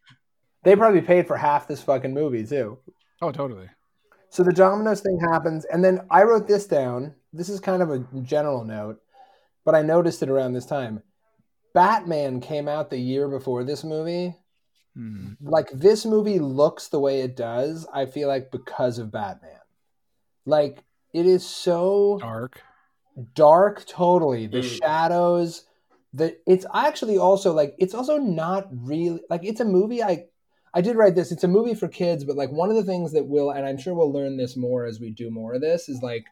[0.62, 2.78] they probably paid for half this fucking movie too
[3.22, 3.68] Oh, totally.
[4.28, 7.14] So the Domino's thing happens, and then I wrote this down.
[7.32, 9.00] This is kind of a general note,
[9.64, 11.02] but I noticed it around this time.
[11.74, 14.34] Batman came out the year before this movie.
[14.94, 15.32] Hmm.
[15.40, 19.50] Like this movie looks the way it does, I feel like because of Batman.
[20.46, 22.62] Like it is so Dark.
[23.34, 24.78] dark totally the Mm.
[24.78, 25.64] shadows
[26.12, 30.24] the it's actually also like it's also not really like it's a movie i
[30.74, 33.12] i did write this it's a movie for kids but like one of the things
[33.12, 35.88] that will and i'm sure we'll learn this more as we do more of this
[35.88, 36.24] is like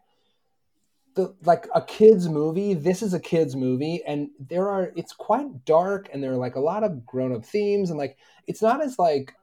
[1.15, 5.65] the like a kids movie this is a kids movie and there are it's quite
[5.65, 8.99] dark and there are like a lot of grown-up themes and like it's not as
[8.99, 9.35] like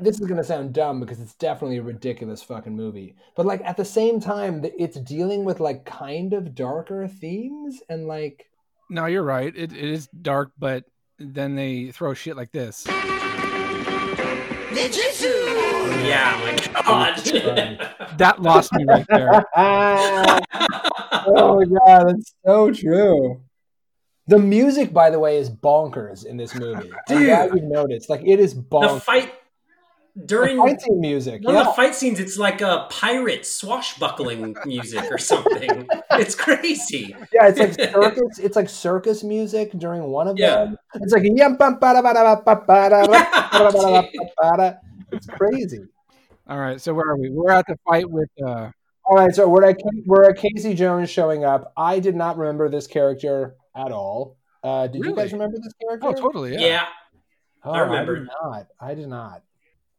[0.00, 3.14] this is gonna sound dumb because it's definitely a ridiculous fucking movie.
[3.36, 8.06] But like at the same time, it's dealing with like kind of darker themes and
[8.06, 8.50] like
[8.90, 9.54] No, you're right.
[9.54, 10.84] It, it is dark, but
[11.18, 12.86] then they throw shit like this.
[16.04, 17.88] Yeah, my God.
[18.18, 19.42] That lost me right there.
[19.56, 20.38] oh
[21.56, 23.40] my god, that's so true.
[24.26, 26.92] The music, by the way, is bonkers in this movie.
[27.08, 27.26] I'm Dude.
[27.26, 28.10] glad you've noticed.
[28.10, 29.00] Like it is the bonkers.
[29.02, 29.32] fight
[30.26, 35.10] during The fighting music, one of the fight scenes, it's like a pirate swashbuckling music
[35.10, 35.88] or something.
[36.12, 37.14] it's crazy.
[37.32, 38.38] Yeah, it's like circus.
[38.38, 40.64] It's like circus music during one of Yeah.
[40.66, 40.76] them.
[40.96, 44.78] It's like yum, bum, bada, bada, ba, bada, bada, bada, bada.
[45.12, 45.84] it's crazy.
[46.48, 47.30] All right, so where are we?
[47.30, 48.70] We're at the fight with uh
[49.04, 51.72] All right, so we're at we're at Casey Jones showing up.
[51.76, 54.36] I did not remember this character at all.
[54.62, 56.06] Uh, did you guys remember this character?
[56.08, 56.52] Oh, totally.
[56.52, 56.60] Yeah.
[56.60, 56.84] Yeah.
[57.64, 58.12] Oh, I remember.
[58.16, 58.66] I did not.
[58.80, 59.42] I did not.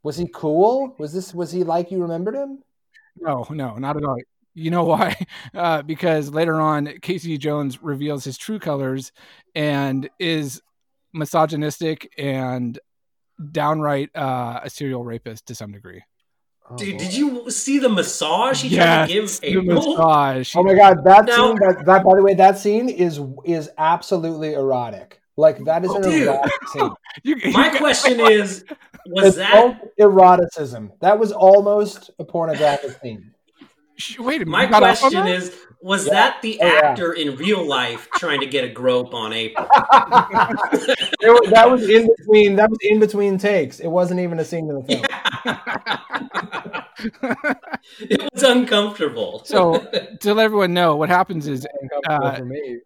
[0.03, 0.95] Was he cool?
[0.99, 2.59] Was this was he like you remembered him?
[3.19, 4.17] No, no, not at all.
[4.53, 5.15] You know why?
[5.55, 9.11] Uh, because later on, Casey Jones reveals his true colors
[9.55, 10.61] and is
[11.13, 12.79] misogynistic and
[13.51, 16.01] downright uh, a serial rapist to some degree.
[16.69, 17.03] Oh, Dude, boy.
[17.03, 19.95] did you see the massage he Yes, tried to give the April?
[19.95, 20.55] massage.
[20.55, 23.69] Oh my god, that Now- scene that, that by the way, that scene is is
[23.77, 25.19] absolutely erotic.
[25.35, 26.27] Like that is an Dude.
[26.27, 26.91] erotic scene.
[27.23, 28.65] You- you My got- question is,
[29.07, 30.91] was It's that eroticism.
[31.01, 33.31] That was almost a pornographic scene.
[34.19, 34.47] Wait a minute.
[34.47, 36.13] My you got off on question is, Was Yeah.
[36.13, 36.79] that the Oh, yeah.
[36.83, 39.67] actor in real life trying to get a grope on April?
[39.71, 42.55] It was- that was in between.
[42.55, 43.79] That was in between takes.
[43.79, 45.05] It wasn't even a scene in the film.
[47.99, 49.41] it was uncomfortable.
[49.45, 49.79] So
[50.21, 51.67] to let everyone know, what happens is
[52.07, 52.79] Uh, for me.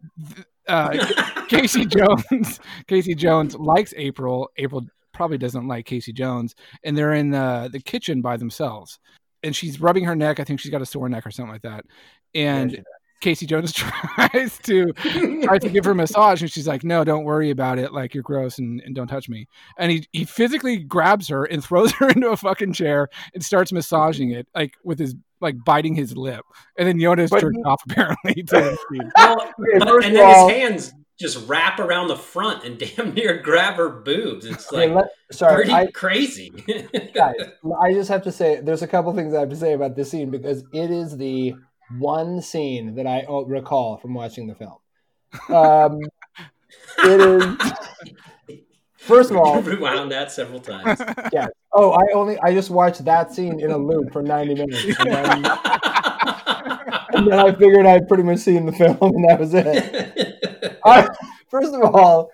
[0.67, 2.59] Uh, Casey Jones.
[2.87, 4.49] Casey Jones likes April.
[4.57, 8.99] April probably doesn't like Casey Jones, and they're in the the kitchen by themselves.
[9.43, 10.39] And she's rubbing her neck.
[10.39, 11.85] I think she's got a sore neck or something like that.
[12.33, 12.79] And Yeah,
[13.19, 17.23] Casey Jones tries to tries to give her a massage, and she's like, "No, don't
[17.23, 17.93] worry about it.
[17.93, 21.63] Like you're gross, and, and don't touch me." And he he physically grabs her and
[21.63, 25.95] throws her into a fucking chair and starts massaging it, like with his like biting
[25.95, 26.43] his lip.
[26.77, 28.43] And then Jonas But turned off apparently.
[28.43, 28.77] To.
[29.17, 33.37] Well, but- and then all- his hands just wrap around the front and damn near
[33.41, 34.45] grab her boobs.
[34.45, 36.49] It's Okay, like let- sorry, pretty I, crazy.
[37.13, 37.35] guys,
[37.81, 40.11] I just have to say there's a couple things I have to say about this
[40.11, 41.55] scene because it is the
[41.97, 44.77] one scene that I recall from watching the film.
[45.49, 45.99] Um,
[46.99, 47.73] it is
[49.07, 51.01] first of all, rewound that several times.
[51.33, 51.47] yeah.
[51.73, 55.11] Oh, I only I just watched that scene in a loop for 90 minutes, and
[55.11, 55.27] then,
[57.13, 60.79] and then I figured I'd pretty much seen the film, and that was it.
[60.85, 61.07] I,
[61.49, 62.31] first of all,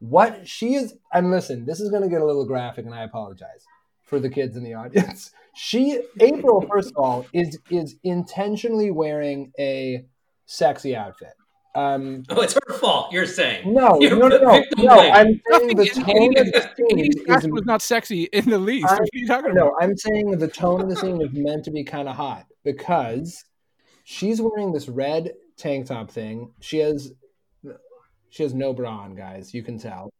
[0.00, 3.02] what she is, and listen, this is going to get a little graphic, and I
[3.02, 3.64] apologize
[4.04, 5.32] for the kids in the audience.
[5.54, 10.06] She, April, first of all, is is intentionally wearing a
[10.46, 11.34] sexy outfit.
[11.78, 13.12] Um, oh, it's her fault.
[13.12, 14.98] You're saying no, You're no, no, no, no.
[14.98, 18.58] I'm saying the tone of the in- in- scene is was not sexy in the
[18.58, 18.86] least.
[18.88, 19.64] I- what are you talking about?
[19.66, 22.46] no, I'm saying the tone of the scene is meant to be kind of hot
[22.64, 23.44] because
[24.02, 26.52] she's wearing this red tank top thing.
[26.60, 27.12] She has
[28.30, 29.54] she has no bra on, guys.
[29.54, 30.10] You can tell.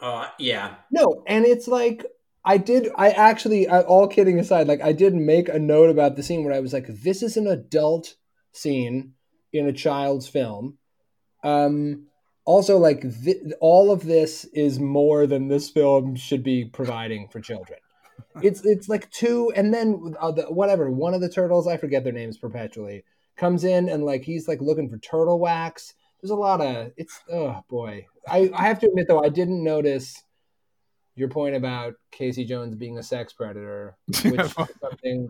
[0.00, 0.76] Uh, yeah.
[0.92, 2.06] No, and it's like
[2.44, 2.88] I did.
[2.96, 6.44] I actually, I, all kidding aside, like I did make a note about the scene
[6.44, 8.14] where I was like, "This is an adult
[8.52, 9.14] scene
[9.52, 10.78] in a child's film."
[11.44, 12.06] Um,
[12.44, 17.40] also, like th- all of this is more than this film should be providing for
[17.40, 17.78] children.
[18.42, 22.04] It's it's like two, and then uh, the, whatever one of the turtles, I forget
[22.04, 23.04] their names perpetually,
[23.36, 25.94] comes in and like he's like looking for turtle wax.
[26.20, 27.20] There's a lot of it's.
[27.30, 30.22] Oh boy, I I have to admit though, I didn't notice
[31.16, 35.28] your point about Casey Jones being a sex predator, which is something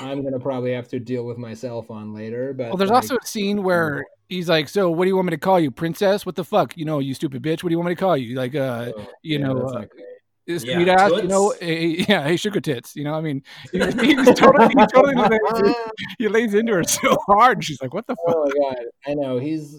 [0.00, 2.52] I'm gonna probably have to deal with myself on later.
[2.52, 5.26] But Well, there's like, also a scene where he's like, "So, what do you want
[5.26, 6.26] me to call you, princess?
[6.26, 6.76] What the fuck?
[6.76, 7.62] You know, you stupid bitch.
[7.62, 8.36] What do you want me to call you?
[8.36, 10.60] Like, uh, oh, you yeah, know, that's uh, not great.
[10.60, 11.10] sweet Yeah, ass.
[11.12, 12.94] You know, hey, yeah, hey, sugar tits.
[12.96, 15.14] You know, I mean, he, he's totally, he totally
[15.62, 15.74] lays,
[16.18, 17.64] he lays into her so hard.
[17.64, 19.76] She's like, "What the fuck?" Oh my god, I know he's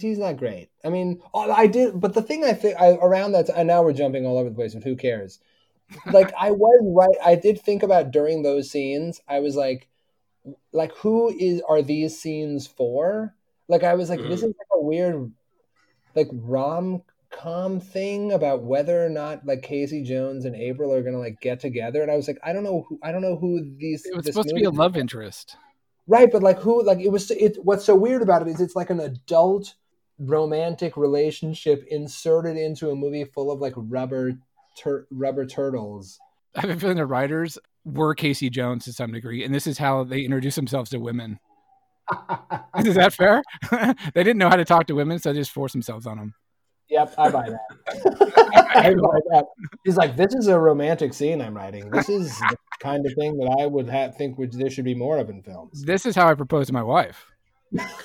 [0.00, 0.68] he's not great.
[0.84, 3.82] I mean, oh, I did, but the thing I think I, around that, and now
[3.82, 4.74] we're jumping all over the place.
[4.74, 5.40] But who cares?
[6.06, 7.16] Like I was right.
[7.24, 9.20] I did think about during those scenes.
[9.28, 9.88] I was like,
[10.72, 13.34] like who is are these scenes for?
[13.68, 14.50] Like I was like, this Mhm.
[14.50, 15.32] is like a weird,
[16.14, 21.18] like rom com thing about whether or not like Casey Jones and April are gonna
[21.18, 22.02] like get together.
[22.02, 24.06] And I was like, I don't know, who, I don't know who these.
[24.06, 25.56] It was this supposed to be a love interest.
[26.06, 28.76] Right, but like who like it was it what's so weird about it is it's
[28.76, 29.74] like an adult
[30.18, 34.38] romantic relationship inserted into a movie full of like rubber
[34.76, 36.18] tur- rubber turtles.
[36.54, 39.78] I have a feeling the writers were Casey Jones to some degree, and this is
[39.78, 41.38] how they introduce themselves to women.
[42.78, 43.42] Is that fair?
[44.14, 46.34] they didn't know how to talk to women, so they just forced themselves on them.
[46.88, 48.60] Yep, I buy that.
[48.76, 49.46] I buy that.
[49.84, 51.90] He's like, this is a romantic scene I'm writing.
[51.90, 54.94] This is the kind of thing that I would have think would there should be
[54.94, 55.82] more of in films.
[55.82, 57.26] This is how I proposed to my wife.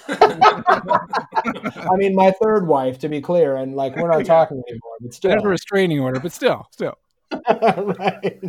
[0.08, 5.14] I mean, my third wife, to be clear, and like we're not talking anymore, but
[5.14, 5.32] still.
[5.32, 6.98] a restraining order, but still, still.
[7.50, 8.42] right.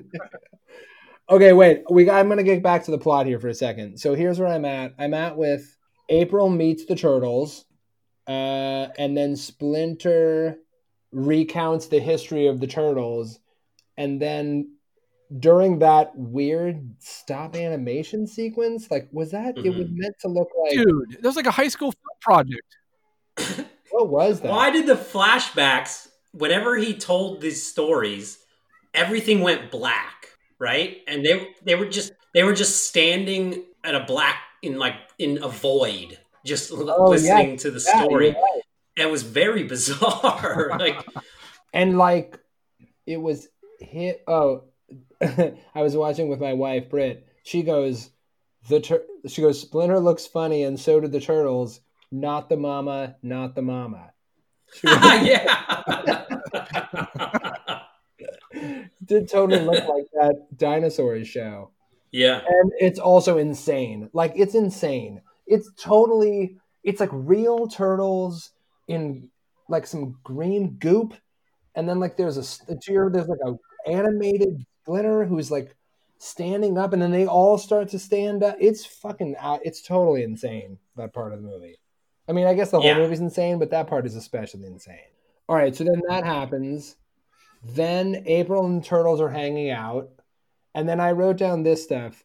[1.31, 1.83] Okay, wait.
[1.91, 3.99] We I'm gonna get back to the plot here for a second.
[3.99, 4.95] So here's where I'm at.
[4.99, 5.77] I'm at with
[6.09, 7.65] April meets the turtles,
[8.27, 10.59] uh, and then Splinter
[11.13, 13.39] recounts the history of the turtles,
[13.97, 14.77] and then
[15.39, 19.99] during that weird stop animation sequence, like was that it was mm-hmm.
[19.99, 22.77] meant to look like Dude, that was like a high school film project.
[23.91, 24.51] what was that?
[24.51, 28.39] Why did the flashbacks, whenever he told these stories,
[28.95, 30.99] everything went black, right?
[31.07, 35.43] And they they were just they were just standing at a black in like in
[35.43, 37.57] a void, just Oh, listening yeah.
[37.57, 38.27] to the Yeah, story.
[38.29, 39.07] you're.
[39.07, 40.77] It was very bizarre.
[40.79, 41.05] like
[41.73, 42.39] and like
[43.07, 43.49] it was
[43.81, 44.65] hit oh
[45.75, 47.27] i was watching with my wife Britt.
[47.45, 48.11] she goes
[48.69, 51.81] the tur- she goes splinter looks funny and so do the turtles
[52.11, 54.13] not the mama not the mama
[54.85, 55.45] yeah.
[59.05, 61.71] did totally look like that dinosaur show
[62.11, 62.41] Yeah.
[62.47, 64.09] and it's also insane.
[64.13, 65.21] Like it's insane.
[65.47, 66.57] It's totally.
[66.85, 68.51] It's like real turtles
[68.89, 69.29] in
[69.69, 71.15] like some green goop,
[71.75, 72.45] and then like there's a.
[72.69, 73.57] There's like a
[73.91, 75.75] animated Splinter who's like
[76.19, 78.57] standing up, and then they all start to stand up.
[78.61, 79.37] It's fucking.
[79.39, 80.79] out It's totally insane.
[80.97, 81.79] That part of the movie.
[82.29, 82.99] I mean, I guess the whole Yeah.
[82.99, 84.99] movie's insane, but that part is especially insane.
[85.49, 86.97] All right, so then that happens.
[87.65, 90.11] Then April and the turtles are hanging out.
[90.75, 92.25] And then I wrote down this stuff.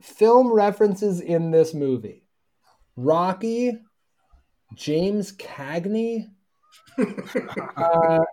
[0.00, 2.24] Film references in this movie.
[2.96, 3.78] Rocky,
[4.74, 6.26] James Cagney.
[7.76, 8.24] uh,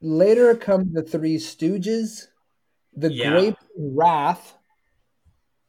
[0.00, 2.26] later come the Three Stooges,
[2.98, 3.30] The Yeah.
[3.30, 4.54] Grape Wrath,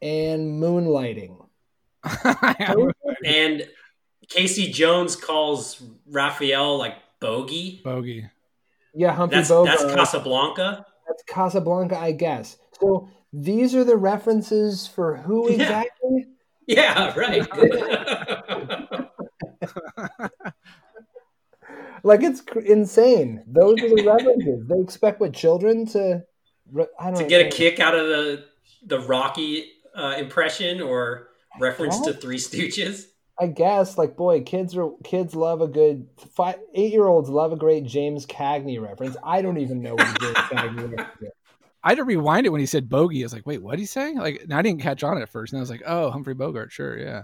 [0.01, 1.45] and Moonlighting.
[3.25, 3.67] And
[4.29, 7.81] Casey Jones calls Raphael like bogey.
[7.83, 8.25] Bogey.
[8.93, 9.79] Yeah, Humphrey That's Bogart.
[9.79, 10.85] that's Casablanca.
[11.07, 12.57] That's Casablanca, I guess.
[12.79, 15.55] So these are the references for who Yeah.
[15.55, 16.25] exactly?
[16.67, 17.47] Yeah, right.
[22.03, 23.43] Like it's cr- insane.
[23.47, 24.65] Those are the references.
[24.67, 26.23] They expect what children to.
[26.71, 28.45] Re- I don't to get a kick out of the
[28.86, 31.29] the Rocky uh, impression or
[31.60, 33.05] reference to Three Stooges.
[33.39, 37.53] I guess like boy, kids are kids love a good five eight year olds love
[37.53, 39.15] a great James Cagney reference.
[39.23, 41.29] I don't even know what James Cagney reference is.
[41.82, 43.23] I had to rewind it when he said bogey.
[43.23, 44.13] I was like, wait, what did he say?
[44.13, 45.53] Like, and I didn't catch on at first.
[45.53, 47.23] And I was like, oh, Humphrey Bogart, sure, yeah.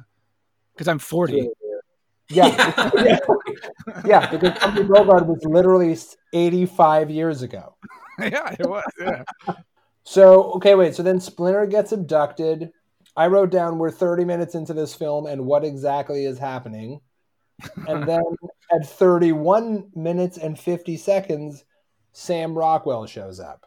[0.73, 1.33] Because I'm 40.
[1.33, 1.41] Yeah,
[2.29, 3.19] yeah,
[4.05, 5.95] yeah, because Humphrey Bogart was literally
[6.33, 7.75] eighty five years ago.
[8.19, 8.83] yeah, it was.
[8.99, 9.23] Yeah.
[10.03, 10.95] So, okay, wait.
[10.95, 12.71] So then Splinter gets abducted.
[13.17, 17.01] I wrote down we're 30 minutes into this film and what exactly is happening.
[17.87, 18.23] And then
[18.73, 21.63] at 31 minutes and 50 seconds,
[22.11, 23.65] Sam Rockwell shows up.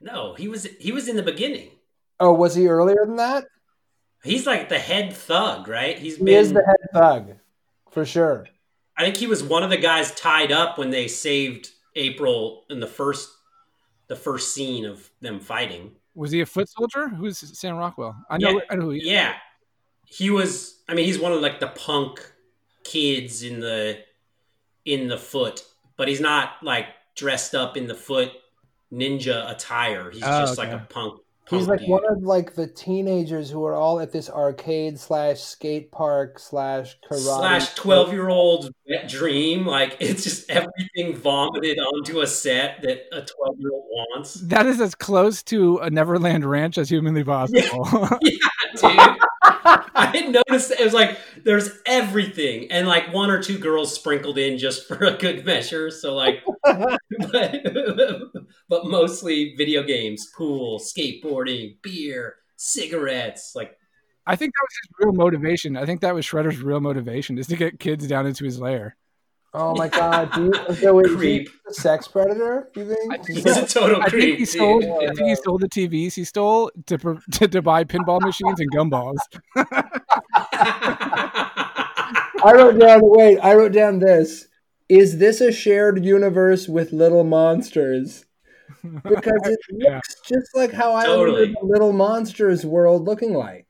[0.00, 1.70] No, he was he was in the beginning.
[2.18, 3.44] Oh, was he earlier than that?
[4.24, 5.98] He's like the head thug, right?
[5.98, 6.34] He's He been.
[6.34, 7.32] is the head thug,
[7.90, 8.46] for sure.
[8.96, 12.80] I think he was one of the guys tied up when they saved April in
[12.80, 13.30] the first
[14.08, 15.92] the first scene of them fighting.
[16.14, 17.08] Was he a foot soldier?
[17.08, 18.14] Who's Sam Rockwell?
[18.28, 18.50] I know.
[18.50, 18.60] Yeah.
[18.70, 19.06] I know who he is.
[19.06, 19.34] Yeah,
[20.06, 20.82] he was.
[20.88, 22.20] I mean, he's one of like the punk
[22.84, 23.98] kids in the
[24.84, 25.64] in the foot,
[25.96, 28.32] but he's not like dressed up in the foot
[28.92, 30.10] ninja attire.
[30.10, 31.21] He's Oh, just like a punk.
[31.52, 31.88] He's punk like dude.
[31.88, 36.98] one of like the teenagers who are all at this arcade slash skate park slash
[37.08, 42.82] karate slash 12 year old wet dream like it's just everything vomited onto a set
[42.82, 43.26] that a 12
[43.58, 47.88] year old wants That is as close to a Neverland Ranch as humanly possible.
[48.22, 48.36] yeah
[48.76, 53.92] dude i didn't notice it was like there's everything and like one or two girls
[53.92, 57.00] sprinkled in just for a good measure so like but,
[58.68, 63.76] but mostly video games pool skateboarding beer cigarettes like
[64.24, 65.76] I think that was his real motivation.
[65.76, 68.96] I think that was Shredder's real motivation is to get kids down into his lair.
[69.54, 70.32] Oh my god!
[70.32, 71.48] Do you, so wait, is he Creep.
[71.68, 72.70] a sex predator?
[72.74, 73.26] You think?
[73.28, 74.48] he's a total I think creep he dude.
[74.48, 74.84] sold.
[74.84, 76.96] I think he sold the TVs he stole to
[77.32, 79.18] to, to buy pinball machines and gumballs.
[82.44, 83.00] I wrote down.
[83.02, 84.48] Wait, I wrote down this.
[84.88, 88.24] Is this a shared universe with Little Monsters?
[88.82, 89.94] Because it Yeah.
[89.96, 91.40] looks just like how I Totally.
[91.40, 93.66] remember the Little Monsters world looking like.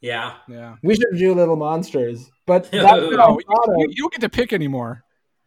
[0.00, 0.76] yeah Yeah.
[0.82, 4.02] We should do Little Monsters, but No, that's no, what No, I you, you, you
[4.04, 5.04] don't get to pick anymore.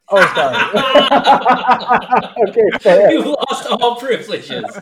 [0.09, 0.57] Oh, sorry.
[2.49, 3.11] okay, fair.
[3.11, 4.79] you lost all privileges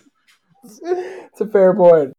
[0.63, 2.15] it's a fair point.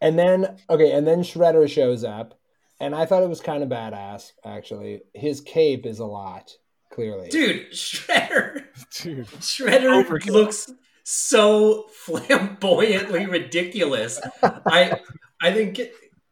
[0.00, 2.38] And then okay, and then Shredder shows up,
[2.80, 4.32] and I thought it was kind of badass.
[4.44, 6.50] Actually, his cape is a lot.
[6.92, 8.64] Clearly, dude shredder
[9.02, 9.26] Dude.
[9.26, 10.30] Shredder Overkill.
[10.30, 10.70] looks
[11.02, 14.20] so flamboyantly ridiculous.
[14.42, 15.00] I
[15.42, 15.80] I think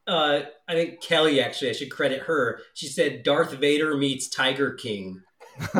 [0.07, 2.61] uh I think Kelly actually I should credit her.
[2.75, 5.23] She said Darth Vader meets Tiger King.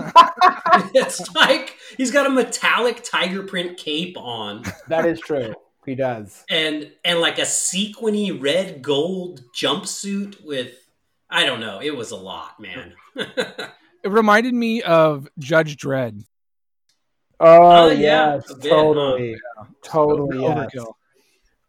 [0.95, 5.55] it's like he's got a metallic tiger print cape on that is true.
[5.85, 6.45] He does.
[6.49, 10.75] and and like a sequiny red gold jumpsuit with
[11.31, 11.81] I don't know.
[11.81, 12.93] It was a lot, man.
[13.17, 16.25] It reminded me of Judge Dredd.
[17.41, 19.37] Oh Oh, yeah, yes, a bit, totally,
[19.83, 20.71] totally, yes.
[20.75, 20.93] Overkill.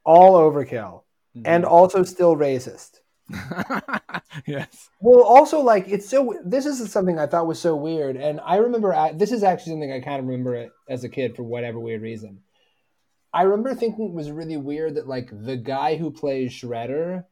[0.04, 1.02] all overkill,
[1.36, 1.48] Mm-hmm.
[1.48, 3.00] and also still racist.
[4.46, 4.90] yes.
[5.00, 6.36] Well, also like it's so.
[6.46, 9.74] This is something I thought was so weird, and I remember I, this is actually
[9.74, 12.40] something I kind of remember it as a kid for whatever weird reason.
[13.34, 17.26] I remember thinking it was really weird that like the guy who plays Shredder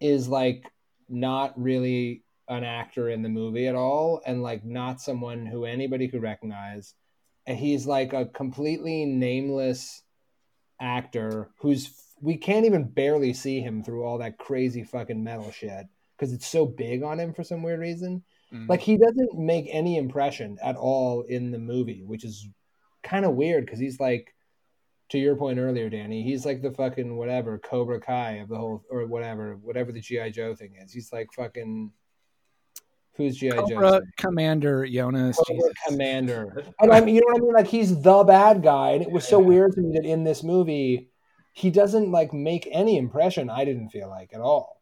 [0.00, 0.70] is like
[1.08, 6.08] not really an actor in the movie at all, and like not someone who anybody
[6.08, 6.94] could recognize,
[7.46, 10.02] and he's like a completely nameless
[10.80, 15.86] actor who's we can't even barely see him through all that crazy fucking metal shit
[16.16, 18.22] because it's so big on him for some weird reason.
[18.52, 18.68] Mm.
[18.68, 22.48] Like he doesn't make any impression at all in the movie, which is
[23.02, 24.34] kind of weird because he's like,
[25.10, 28.84] to your point earlier, Danny, he's like the fucking whatever Cobra Kai of the whole
[28.90, 30.92] or whatever, whatever the GI Joe thing is.
[30.92, 31.92] He's like fucking.
[33.14, 33.66] Who's GI Joe?
[33.66, 35.36] Cobra Commander Jonas.
[35.36, 35.72] Cobra Jesus.
[35.88, 36.62] Commander.
[36.78, 37.52] And I mean, you know what I mean?
[37.54, 40.42] Like he's the bad guy, and it was so weird to me that in this
[40.42, 41.10] movie,
[41.58, 43.50] he doesn't like make any impression.
[43.50, 44.80] I didn't feel like at all.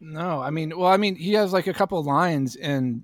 [0.00, 3.02] No, I mean, well, I mean, he has like a couple lines, and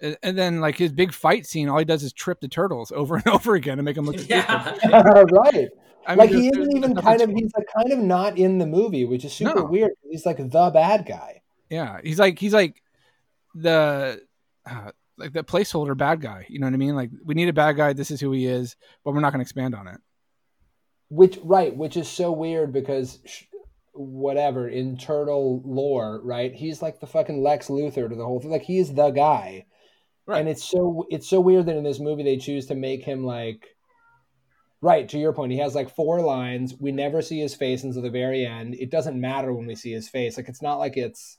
[0.00, 3.16] and then like his big fight scene, all he does is trip the turtles over
[3.16, 4.16] and over again to make them look.
[4.28, 4.74] Yeah.
[4.90, 5.68] right.
[6.06, 8.66] I mean, like he isn't even kind of he's like kind of not in the
[8.66, 9.64] movie, which is super No.
[9.64, 9.92] weird.
[10.10, 11.42] He's like the bad guy.
[11.70, 12.82] Yeah, he's like he's like
[13.54, 14.20] the
[14.66, 16.46] uh, like the placeholder bad guy.
[16.48, 16.96] You know what I mean?
[16.96, 17.92] Like we need a bad guy.
[17.92, 18.74] This is who he is,
[19.04, 20.00] but we're not going to expand on it.
[21.10, 23.44] Which right, which is so weird because sh-
[23.92, 26.54] whatever internal lore, right?
[26.54, 28.50] He's like the fucking Lex Luthor to the whole thing.
[28.50, 29.66] Like he's the guy.
[30.26, 30.40] Right.
[30.40, 33.24] And it's so it's so weird that in this movie they choose to make him
[33.24, 33.76] like
[34.80, 36.74] Right, to your point, he has like four lines.
[36.78, 38.76] We never see his face until the very end.
[38.76, 40.36] It doesn't matter when we see his face.
[40.36, 41.38] Like it's not like it's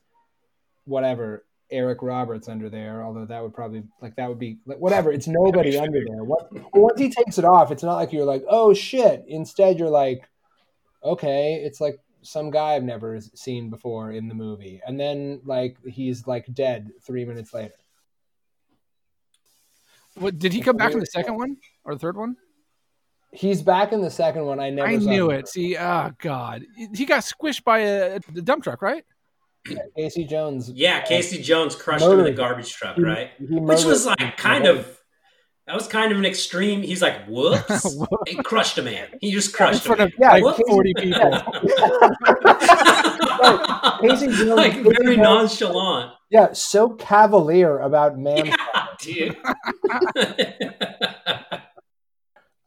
[0.83, 5.11] whatever Eric Roberts under there, although that would probably like that would be like whatever.
[5.11, 6.23] It's nobody under there.
[6.23, 9.23] What once he takes it off, it's not like you're like, oh shit.
[9.27, 10.27] Instead, you're like,
[11.03, 15.77] okay, it's like some guy I've never seen before in the movie, and then like
[15.85, 17.73] he's like dead three minutes later.
[20.15, 22.35] What did he come back in the second one or the third one?
[23.31, 24.59] He's back in the second one.
[24.59, 24.87] I never.
[24.87, 25.47] I knew the it.
[25.47, 26.65] See, oh god,
[26.95, 29.05] he got squished by a, a dump truck, right?
[29.95, 30.69] Casey Jones.
[30.69, 33.31] Yeah, Casey Jones crushed him in the garbage truck, right?
[33.37, 34.95] he Which was like kind of
[35.67, 36.81] that was kind of an extreme.
[36.81, 37.95] He's like, "Whoops!"
[38.25, 39.07] it crushed a man.
[39.21, 40.29] He just crushed in front a of man.
[40.31, 40.61] like Whoops.
[40.67, 41.21] forty people.
[44.01, 46.11] Casey Jones, like Casey very Jones- nonchalant.
[46.31, 48.47] Yeah, so cavalier about man.
[48.47, 49.37] Yeah, dude.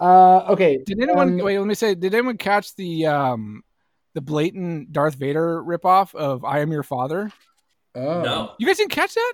[0.00, 0.82] Uh, okay.
[0.84, 1.58] Did anyone um, wait?
[1.58, 3.62] Let me say, did anyone catch the um
[4.14, 7.32] the blatant Darth Vader ripoff of "I Am Your Father"?
[7.94, 8.22] Oh.
[8.22, 8.52] no.
[8.58, 9.32] You guys didn't catch that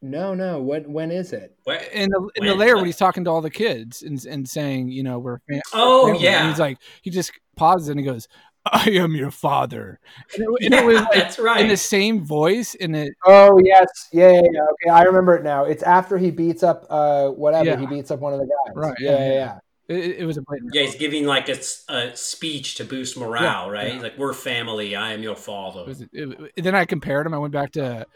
[0.00, 0.60] No, no.
[0.62, 1.56] When when is it?
[1.64, 4.48] Where- in the in the layer when he's talking to all the kids and and
[4.48, 6.22] saying, you know, we're fam- Oh, family.
[6.24, 6.40] yeah.
[6.42, 8.28] And he's like, he just pauses and he goes,
[8.72, 9.98] "I am your father,"
[10.34, 11.60] and it, and Yeah, it was like, that's right.
[11.60, 14.60] in the same voice, In it Oh yes, yeah, yeah, yeah.
[14.72, 15.64] Okay, I remember it now.
[15.64, 17.76] It's after he beats up uh whatever Yeah.
[17.80, 18.74] he beats up one of the guys.
[18.76, 19.34] Right, Yeah, yeah, yeah, yeah.
[19.34, 19.58] yeah.
[19.88, 20.74] It, it was a blatant.
[20.74, 23.94] Yeah, he's giving like a speech to boost morale, Yeah, right?
[23.94, 24.00] yeah.
[24.02, 24.94] Like, "We're family.
[24.94, 27.34] I am your father." It was, it, then I compared him.
[27.34, 28.06] I went back to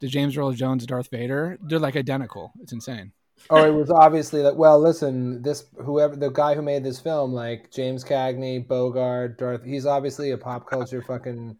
[0.00, 1.58] to James Earl Jones, Darth Vader.
[1.62, 2.52] They're like identical.
[2.60, 3.12] It's insane.
[3.50, 4.56] Oh, it was obviously that.
[4.56, 9.64] Well, listen, this whoever the guy who made this film, like James Cagney, Bogart, Darth,
[9.64, 11.56] he's obviously a pop culture fucking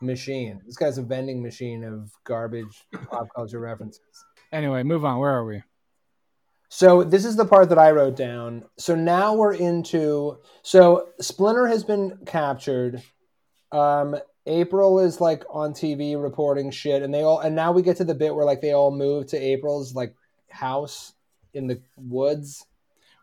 [0.00, 0.60] machine.
[0.66, 4.00] This guy's a vending machine of garbage pop culture references.
[4.52, 5.18] Anyway, move on.
[5.18, 5.62] Where are we?
[6.74, 8.64] So this is the part that I wrote down.
[8.78, 13.00] So now we're into so Splinter has been captured.
[13.70, 17.98] Um April is like on TV reporting shit and they all and now we get
[17.98, 20.16] to the bit where like they all move to April's like
[20.50, 21.12] house
[21.52, 22.66] in the woods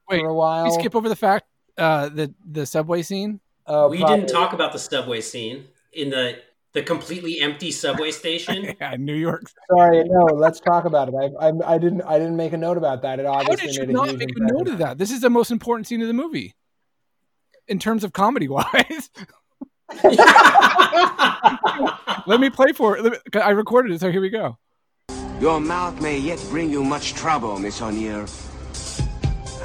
[0.09, 0.63] Wait, for a while.
[0.63, 1.45] We skip over the fact
[1.77, 3.41] uh, the the subway scene.
[3.67, 6.37] Uh, we probably- didn't talk about the subway scene in the
[6.73, 8.75] the completely empty subway station.
[8.79, 9.43] Yeah, New York.
[9.69, 10.25] Sorry, no.
[10.33, 11.15] Let's talk about it.
[11.15, 13.19] I, I, I didn't I didn't make a note about that.
[13.19, 14.57] It How obviously did you made a not huge make a impression.
[14.57, 14.97] note of that?
[14.97, 16.55] This is the most important scene of the movie,
[17.67, 19.09] in terms of comedy wise.
[22.27, 23.03] Let me play for it.
[23.03, 24.57] Me- I recorded it, so here we go.
[25.41, 28.25] Your mouth may yet bring you much trouble, Miss O'Neill.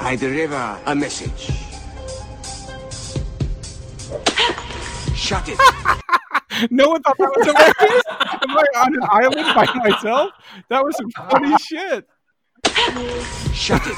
[0.01, 1.51] I deliver a message.
[5.15, 5.59] Shut it.
[6.69, 8.03] No one thought that was hilarious.
[8.43, 10.31] Am I on an island by myself?
[10.69, 12.07] That was some funny shit.
[13.53, 13.97] Shut it.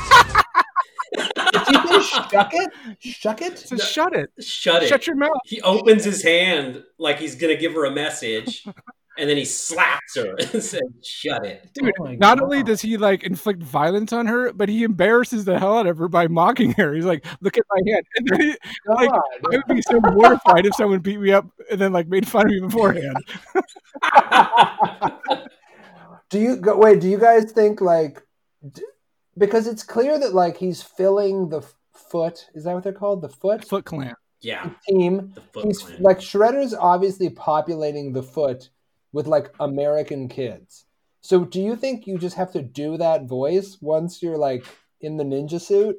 [1.15, 2.69] Did you say shuck it?
[2.99, 3.57] Shuck it?
[3.59, 4.31] So shut it.
[4.39, 4.89] Shut it.
[4.89, 5.31] Shut your mouth.
[5.45, 8.65] He opens his hand like he's gonna give her a message,
[9.19, 12.43] and then he slaps her and says, "Shut it." Dude, Oh not God.
[12.45, 15.97] only does he like inflict violence on her, but he embarrasses the hell out of
[15.97, 16.93] her by mocking her.
[16.93, 18.47] He's like, "Look at my hand," and then he,
[18.87, 19.21] like, God.
[19.53, 22.45] I would be so mortified if someone beat me up and then like made fun
[22.47, 23.17] of me beforehand.
[26.29, 26.99] Do you go wait?
[27.01, 28.21] Do you guys think like
[28.73, 28.83] d-
[29.37, 31.61] because it's clear that like he's filling the
[31.93, 32.47] foot?
[32.53, 33.21] Is that what they're called?
[33.21, 34.15] The foot Foot Clan.
[34.41, 35.31] Yeah, team.
[35.35, 36.01] the Foot He's Clan.
[36.03, 38.69] like Shredder's obviously populating the foot
[39.11, 40.85] with like American kids.
[41.21, 44.65] So do you think you just have to do that voice once you're like
[45.01, 45.97] in the ninja suit?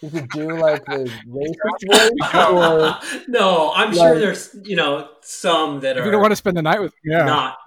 [0.00, 5.08] You could do like the racist voice, or no, I'm Like- sure there's you know
[5.20, 7.58] some that are you don't want to spend the night with, yeah, not.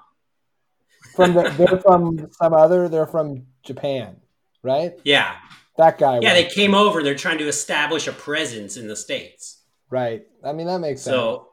[1.16, 2.90] from the, they're from some other.
[2.90, 4.18] They're from Japan,
[4.64, 4.94] right?
[5.04, 5.36] Yeah,
[5.78, 6.20] That guy.
[6.22, 6.34] yeah.
[6.34, 7.04] They came over.
[7.04, 9.62] They're trying to establish a presence in the states.
[9.90, 10.26] right.
[10.44, 11.16] I mean, that makes sense.
[11.16, 11.53] So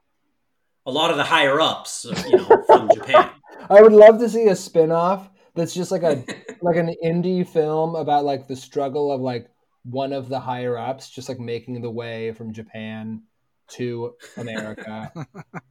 [0.91, 3.31] a lot of the higher ups, uh, you know, from Japan.
[3.71, 6.25] I would love to see a spin-off that's just like a
[6.63, 9.49] like an indie film about like the struggle of like
[9.85, 13.23] one of the higher ups just like making the way from Japan
[13.69, 15.13] to America.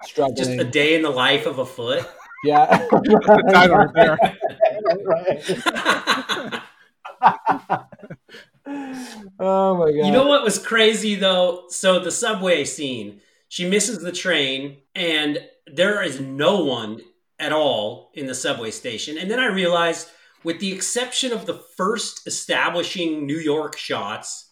[0.03, 0.35] struggling.
[0.37, 2.07] Just a day in the life of a foot.
[2.45, 2.77] yeah.
[2.87, 4.19] the title right
[5.05, 6.61] right.
[9.37, 10.05] oh my god.
[10.05, 11.65] You know what was crazy though?
[11.67, 13.19] So the subway scene,
[13.49, 17.01] she misses the train, and there is no one
[17.39, 19.17] at all in the subway station.
[19.17, 20.07] And then I realized,
[20.43, 24.51] with the exception of the first establishing New York shots,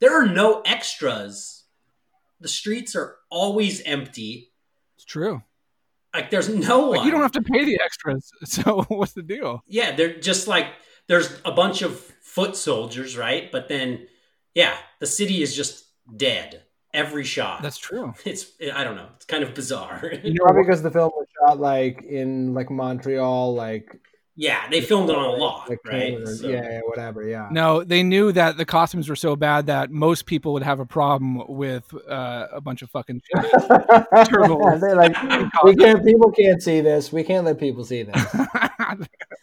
[0.00, 1.64] there are no extras.
[2.40, 4.52] The streets are always empty.
[4.96, 5.42] It's true.
[6.14, 6.98] Like there's no one.
[6.98, 8.30] Like you don't have to pay the extras.
[8.44, 9.62] So what's the deal?
[9.66, 10.66] Yeah, they're just like
[11.06, 13.50] there's a bunch of foot soldiers, right?
[13.50, 14.06] But then,
[14.54, 16.64] yeah, the city is just dead.
[16.94, 17.62] Every shot.
[17.62, 18.14] That's true.
[18.24, 19.08] It's I don't know.
[19.16, 20.10] It's kind of bizarre.
[20.24, 24.00] You know, Probably because the film was shot like in like Montreal, like
[24.40, 26.12] yeah, they filmed it on a lot, like right?
[26.12, 27.24] Canada, So- Yeah, yeah, whatever.
[27.28, 27.48] Yeah.
[27.50, 30.86] No, they knew that the costumes were so bad that most people would have a
[30.86, 33.20] problem with uh, a bunch of fucking
[34.24, 34.80] turtles.
[34.80, 35.20] They're like,
[35.64, 36.04] we can't.
[36.04, 37.12] People can't see this.
[37.12, 38.32] We can't let people see this.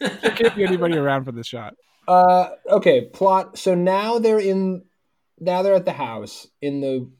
[0.00, 1.74] there can't be anybody around for this shot.
[2.08, 3.58] Uh, okay, plot.
[3.58, 4.82] So now they're in.
[5.38, 7.10] Now they're at the house in the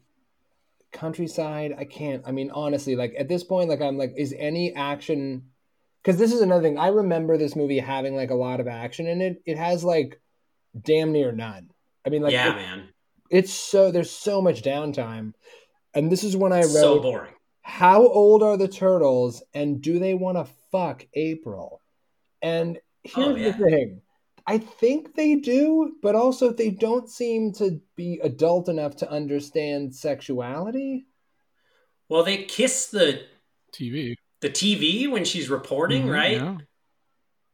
[0.96, 1.74] countryside.
[1.78, 2.22] I can't.
[2.26, 5.50] I mean, honestly, like at this point, like I'm like, is any action?
[6.02, 6.78] Because this is another thing.
[6.78, 9.42] I remember this movie having like a lot of action in it.
[9.46, 10.20] It has like
[10.80, 11.70] damn near none.
[12.06, 12.88] I mean, like yeah, it- man,
[13.30, 15.32] it's so there's so much downtime,
[15.94, 16.68] and this is when I wrote.
[16.68, 17.32] so boring.
[17.62, 21.82] How old are the turtles, and do they want to fuck April?
[22.40, 23.50] And oh, here's Oh, yeah.
[23.50, 24.00] the thing.
[24.46, 29.94] I think they do, but also they don't seem to be adult enough to understand
[29.94, 31.06] sexuality.
[32.08, 33.22] Well, they kiss the
[33.72, 34.14] TV.
[34.40, 36.32] the TV when she's reporting, Mhm, right?
[36.40, 36.56] yeah.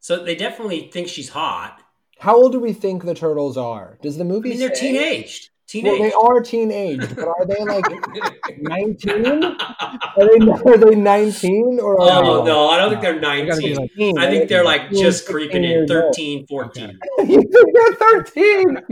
[0.01, 1.83] So they definitely think she's hot.
[2.19, 3.99] How old do we think the turtles are?
[4.03, 4.81] Does the I movie mean, they're say?
[4.89, 5.51] teenaged.
[5.75, 7.85] Well, they are teenaged, but are they like
[8.59, 9.45] 19?
[9.45, 9.57] Are
[10.19, 13.61] they, are they 19 or are Oh they no, I don't think they're They gotta
[13.61, 14.15] be 19.
[14.17, 16.99] like, I think they're like just creeping in years 13, 14.
[17.21, 18.79] you think they're 13?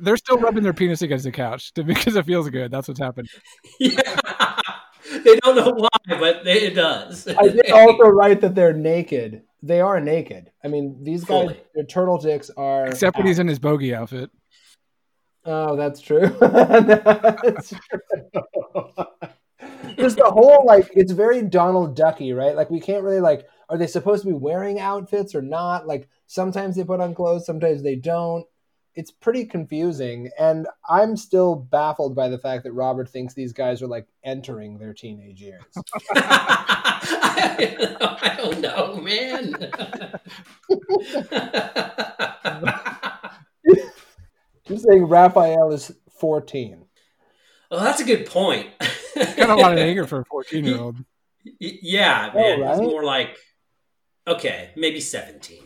[0.00, 2.70] They're still rubbing their penis against the couch because it feels good.
[2.70, 3.28] That's what's happened.
[3.78, 5.20] Yeah.
[5.22, 5.88] they don't know why,
[6.18, 7.28] but they, it does.
[7.28, 9.42] I did also write that they're naked.
[9.64, 10.50] They are naked.
[10.62, 11.62] I mean, these guys, Fully.
[11.74, 12.88] their turtle dicks are.
[12.88, 13.28] Except when out.
[13.28, 14.30] he's in his bogey outfit.
[15.46, 16.28] Oh, that's true.
[16.40, 18.00] that's true.
[19.96, 22.54] Just the whole like, it's very Donald Ducky, right?
[22.54, 23.46] Like, we can't really like.
[23.70, 25.86] Are they supposed to be wearing outfits or not?
[25.86, 28.44] Like, sometimes they put on clothes, sometimes they don't.
[28.96, 33.82] It's pretty confusing, and I'm still baffled by the fact that Robert thinks these guys
[33.82, 35.64] are like entering their teenage years.
[36.14, 37.56] I
[38.38, 39.56] don't know, man.
[44.66, 46.84] You're saying Raphael is 14.
[47.70, 48.68] well, that's a good point.
[49.36, 50.96] Got a lot of anger for a 14 year old.
[51.60, 52.70] Y- Yeah, Oh, man.
[52.70, 53.36] It's more like
[54.26, 55.62] okay, maybe 17.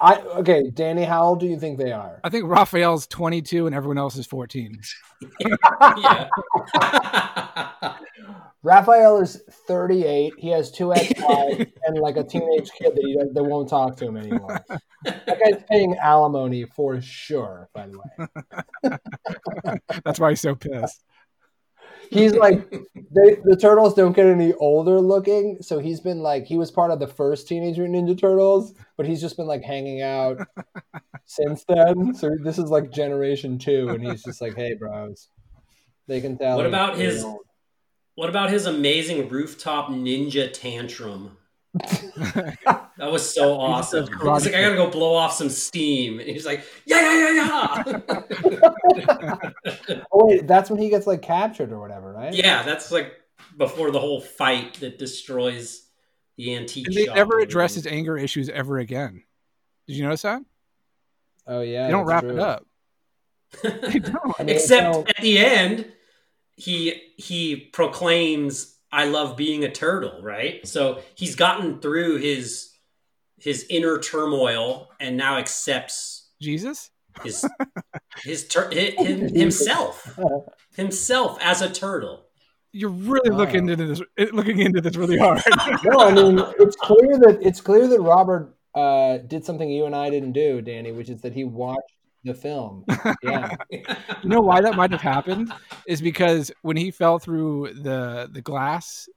[0.00, 1.04] I okay, Danny.
[1.04, 2.20] How old do you think they are?
[2.22, 4.80] I think Raphael's 22 and everyone else is 14.
[8.62, 10.34] Raphael is 38.
[10.38, 13.96] He has two ex-wives and like a teenage kid that he does, that won't talk
[13.98, 14.64] to him anymore.
[15.04, 17.68] That guy's paying alimony for sure.
[17.72, 18.98] By the way,
[20.04, 21.04] That's why he's so pissed.
[22.10, 26.58] He's like they, the turtles don't get any older looking, so he's been like he
[26.58, 30.02] was part of the first Teenage Mutant Ninja Turtles, but he's just been like hanging
[30.02, 30.38] out
[31.26, 32.14] since then.
[32.14, 35.28] So this is like generation two, and he's just like, hey, bros,
[36.06, 36.56] they can tell.
[36.56, 37.40] What about his- old.
[38.14, 41.37] What about his amazing rooftop ninja tantrum?
[42.96, 44.06] that was so awesome.
[44.06, 46.18] He's like, I gotta go blow off some steam.
[46.20, 47.32] And he's like, yeah, yeah,
[47.84, 49.50] yeah, yeah.
[50.12, 52.32] Oh wait, that's when he gets like captured or whatever, right?
[52.34, 53.12] yeah, that's like
[53.56, 55.86] before the whole fight that destroys
[56.36, 57.16] the antique And they shop.
[57.16, 57.98] never and address his everything.
[58.00, 59.22] anger issues ever again.
[59.86, 60.42] Did you notice that?
[61.46, 61.86] Oh yeah.
[61.86, 62.40] they don't that's wrap it true.
[62.42, 62.64] up.
[63.92, 64.34] They don't.
[64.38, 65.86] I mean, Except so- at the end,
[66.56, 70.66] he he proclaims, "I love being a turtle." Right.
[70.66, 72.70] So he's gotten through his
[73.38, 76.90] his inner turmoil and now accepts Jesus?
[77.22, 77.44] his
[78.22, 80.18] his, tur- hi- him, himself
[80.76, 82.24] himself as a turtle.
[82.72, 85.42] You're really looking into this, looking into this really hard.
[85.84, 89.96] no, I mean it's clear that it's clear that Robert uh, did something you and
[89.96, 91.94] I didn't do, Danny, which is that he watched
[92.28, 92.84] the film.
[93.22, 95.52] Yeah, you know why that might have happened
[95.86, 99.08] is because when he fell through the the glass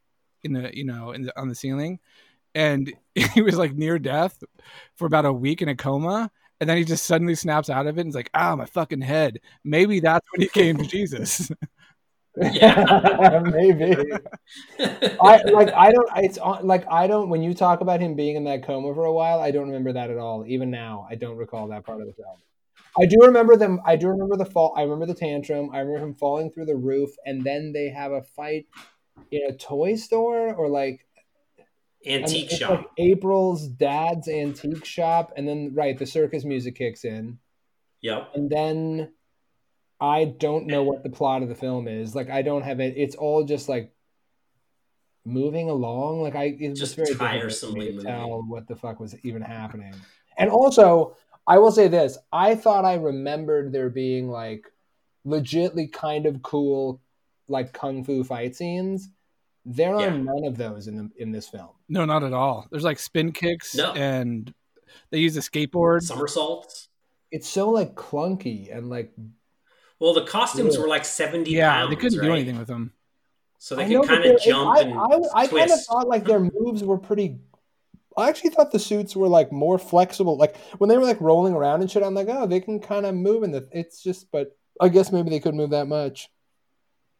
[0.44, 2.00] in the you know in the, on the ceiling,
[2.56, 4.44] and he was like near death
[4.96, 7.98] for about a week in a coma, and then he just suddenly snaps out of
[7.98, 11.52] it and is like, "Ah, my fucking head." Maybe that's when he came to Jesus.
[12.38, 13.96] yeah, maybe.
[14.80, 16.10] I like I don't.
[16.18, 17.30] It's on like I don't.
[17.30, 19.94] When you talk about him being in that coma for a while, I don't remember
[19.94, 20.46] that at all.
[20.48, 22.38] Even now, I don't recall that part of the film.
[23.00, 23.80] I do remember them.
[23.86, 24.74] I do remember the fall.
[24.76, 25.70] I remember the tantrum.
[25.74, 28.68] I remember him falling through the roof, and then they have a fight
[29.32, 31.06] in a toy store or like
[32.06, 32.70] Antique it's shop.
[32.72, 37.38] like April's dad's antique shop, and then right the circus music kicks in,
[38.02, 38.32] Yep.
[38.34, 39.14] and then
[40.00, 42.16] I don't know what the plot of the film is.
[42.16, 42.96] Like I don't have it.
[42.98, 43.94] It's all just like
[45.24, 46.22] moving along.
[46.24, 49.16] Like I it's Just very difficult for me tiresomely to tell what the fuck was
[49.24, 49.94] even happening.
[50.38, 51.16] And also,
[51.52, 54.72] I will say this: I thought I remembered there being like
[55.26, 57.02] legitly kind of cool
[57.48, 59.10] like kung fu fight scenes.
[59.66, 60.18] There are Yeah.
[60.18, 61.70] none of those in the, in this film.
[61.90, 62.68] no, not at all.
[62.72, 63.92] There's like spin kicks No.
[63.94, 64.52] and
[65.12, 66.02] they use a skateboard.
[66.02, 66.88] Somersaults.
[67.32, 69.12] It's so like clunky and like
[70.00, 70.82] Well, the costumes Yeah.
[70.82, 71.52] were like seventy.
[71.52, 72.94] Yeah, pounds, they couldn't do anything with them.
[73.60, 76.24] So they I could kind of jump I, and I, I kind of thought like
[76.26, 77.38] their moves were pretty.
[78.18, 80.38] I actually thought the suits were like more flexible.
[80.38, 83.06] Like when they were like rolling around and shit, I'm like, oh, they can kind
[83.06, 83.68] of move in the.
[83.72, 86.30] It's just, but I guess maybe they couldn't move that much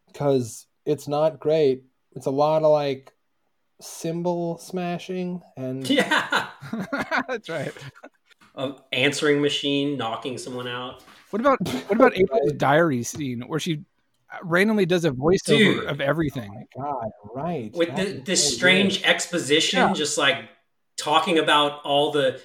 [0.08, 1.84] because it's not great.
[2.14, 3.12] It's a lot of like
[3.80, 6.48] cymbal smashing and yeah,
[7.28, 7.72] That's right.
[8.54, 11.02] a answering machine knocking someone out.
[11.30, 13.80] What about what about April's diary scene where she
[14.32, 15.84] uh, randomly does a voiceover Dude.
[15.84, 16.66] of everything?
[16.78, 17.72] Oh God, right?
[17.74, 19.92] with the, this so strange exposition, Yeah.
[19.94, 20.48] just like
[21.02, 22.40] talking about all the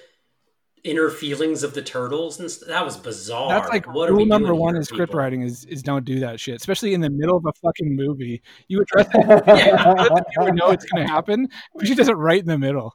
[0.84, 3.48] inner feelings of the turtles and st- that was bizarre.
[3.48, 5.20] That's like what are rule we number one here, in script people?
[5.20, 8.42] writing is is don't do that shit, especially in the middle of a fucking movie.
[8.68, 10.24] You address it, weird.
[10.36, 12.94] you would know it's going to happen, but she does it right in the middle.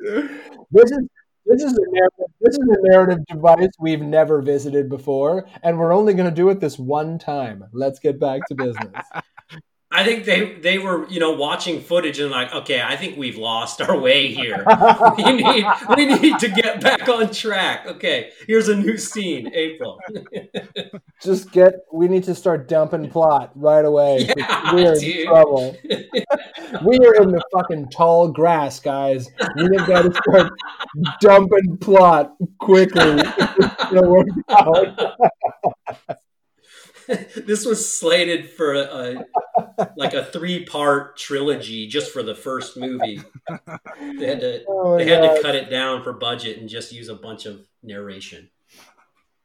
[0.00, 1.08] this is
[1.46, 5.92] this is a narrative, this is a narrative device we've never visited before, and we're
[5.92, 7.64] only going to do it this one time.
[7.72, 9.06] Let's get back to business.
[9.90, 13.36] I think they they were you know watching footage and like okay I think we've
[13.36, 14.64] lost our way here.
[15.16, 15.64] we need
[15.96, 17.86] we need to get back on track.
[17.86, 19.54] Okay, here's a new scene.
[19.54, 20.00] April.
[21.22, 21.74] Just get.
[21.92, 24.28] We need to start dumping plot right away.
[24.36, 25.16] Yeah, we're dude.
[25.16, 25.76] in trouble.
[26.84, 29.28] we are in the fucking tall grass, guys.
[29.56, 30.52] We have got to start
[31.20, 33.20] dumping plot quickly.
[33.20, 36.16] It's gonna work out.
[37.36, 39.24] this was slated for a,
[39.78, 43.20] a like a three part trilogy just for the first movie.
[44.18, 47.08] They had to Oh they had to cut it down for budget and just use
[47.08, 48.50] a bunch of narration.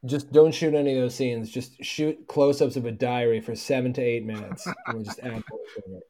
[0.05, 1.49] Just don't shoot any of those scenes.
[1.49, 4.65] Just shoot close-ups of a diary for seven to eight minutes.
[4.65, 5.43] And we'll just add
[5.85, 6.03] it.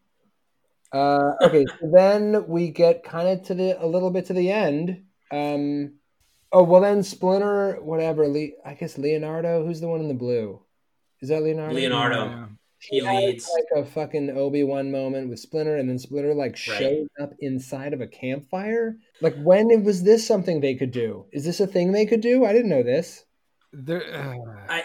[0.92, 4.52] Uh, okay, so then we get kind of to the a little bit to the
[4.52, 5.04] end.
[5.32, 5.94] Um,
[6.52, 8.28] oh well, then Splinter, whatever.
[8.28, 9.66] Le- I guess Leonardo.
[9.66, 10.62] Who's the one in the blue?
[11.22, 11.74] Is that Leonardo?
[11.76, 12.26] Leonardo.
[12.26, 12.46] Yeah.
[12.82, 13.52] He has, leads.
[13.54, 17.94] like a fucking Obi Wan moment with Splinter, and then Splinter like shows up inside
[17.94, 18.96] of a campfire.
[19.22, 21.26] Like, when was this something they could do?
[21.34, 22.46] Is this a thing they could do?
[22.46, 23.26] I didn't know this.
[23.74, 24.84] There, uh, I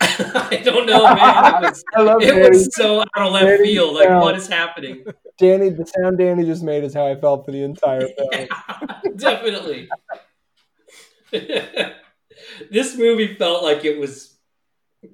[0.00, 1.54] I don't know, man.
[1.64, 2.48] It was, I love it Danny.
[2.50, 3.94] was so out of left Danny field.
[3.94, 4.20] Like, Brown.
[4.22, 5.04] what is happening?
[5.38, 8.28] Danny, the sound Danny just made is how I felt for the entire film.
[8.32, 8.46] Yeah,
[9.16, 9.88] definitely.
[12.70, 14.37] this movie felt like it was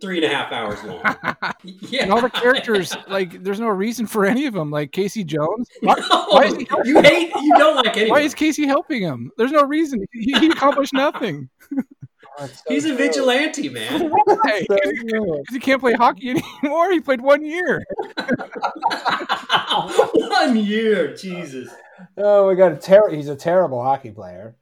[0.01, 1.03] three and a half hours long.
[1.81, 4.71] Yeah, and all the characters, like, there's no reason for any of them.
[4.71, 5.95] Like Casey Jones, why,
[6.29, 9.31] why is he, you hate, you don't like why is Casey helping him?
[9.39, 10.05] There's no reason.
[10.13, 11.49] He, he accomplished nothing.
[12.37, 12.97] Oh, so He's a true.
[12.97, 14.11] vigilante, man.
[14.11, 14.65] Why?
[14.69, 14.77] So.
[14.77, 16.91] Because he can't play hockey anymore.
[16.91, 17.85] He played one year.
[20.13, 21.69] One year, Jesus.
[22.19, 24.57] Oh we got a ter- he's a terrible hockey player.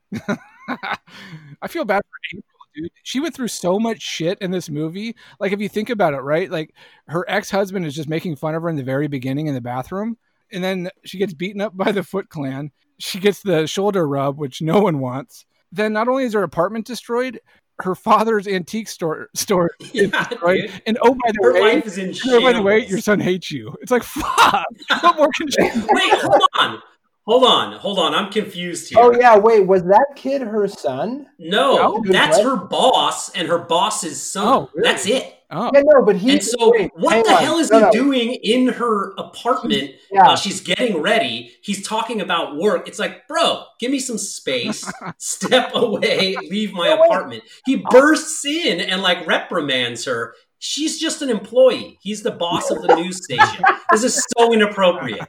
[1.63, 2.45] I feel bad for April,
[2.75, 2.91] dude.
[3.03, 5.17] She went through so much shit in this movie.
[5.41, 6.51] Like, if you think about it, right?
[6.51, 6.75] Like,
[7.09, 9.61] her ex husband is just making fun of her in the very beginning in the
[9.61, 10.17] bathroom.
[10.51, 12.71] And then she gets beaten up by the Foot Clan.
[12.99, 15.47] She gets the shoulder rub, which no one wants.
[15.71, 17.41] Then, not only is her apartment destroyed,
[17.81, 20.61] her father's antique store store Yeah, destroyed.
[20.71, 20.83] dude.
[20.87, 23.19] And oh, by the Her way, life is in oh, by the way, your son
[23.19, 23.75] hates you.
[23.81, 24.67] It's like, fuck.
[25.01, 26.83] What more can she Wait, hold on.
[27.25, 28.15] Hold on, hold on.
[28.15, 28.99] I'm confused here.
[29.01, 31.27] Oh yeah, wait, was that kid her son?
[31.39, 32.03] No, No?
[32.13, 32.47] That's question.
[32.47, 34.47] her boss and her boss's son.
[34.47, 34.89] Oh, really?
[34.89, 35.37] That's it.
[35.55, 36.33] Oh, Yeah, no, but he.
[36.33, 37.43] And so, wait, what the on.
[37.43, 37.91] hell is No, he no.
[37.93, 40.27] doing in her apartment Yeah.
[40.29, 41.53] while she's getting ready?
[41.61, 42.89] He's talking about work.
[42.89, 44.91] It's like, bro, give me some space.
[45.19, 46.37] Step away.
[46.49, 47.43] Leave my No, apartment.
[47.67, 50.35] He bursts in and like reprimands her.
[50.59, 51.99] She's just an employee.
[52.01, 53.63] He's the boss of the news station.
[53.91, 55.27] This is so inappropriate.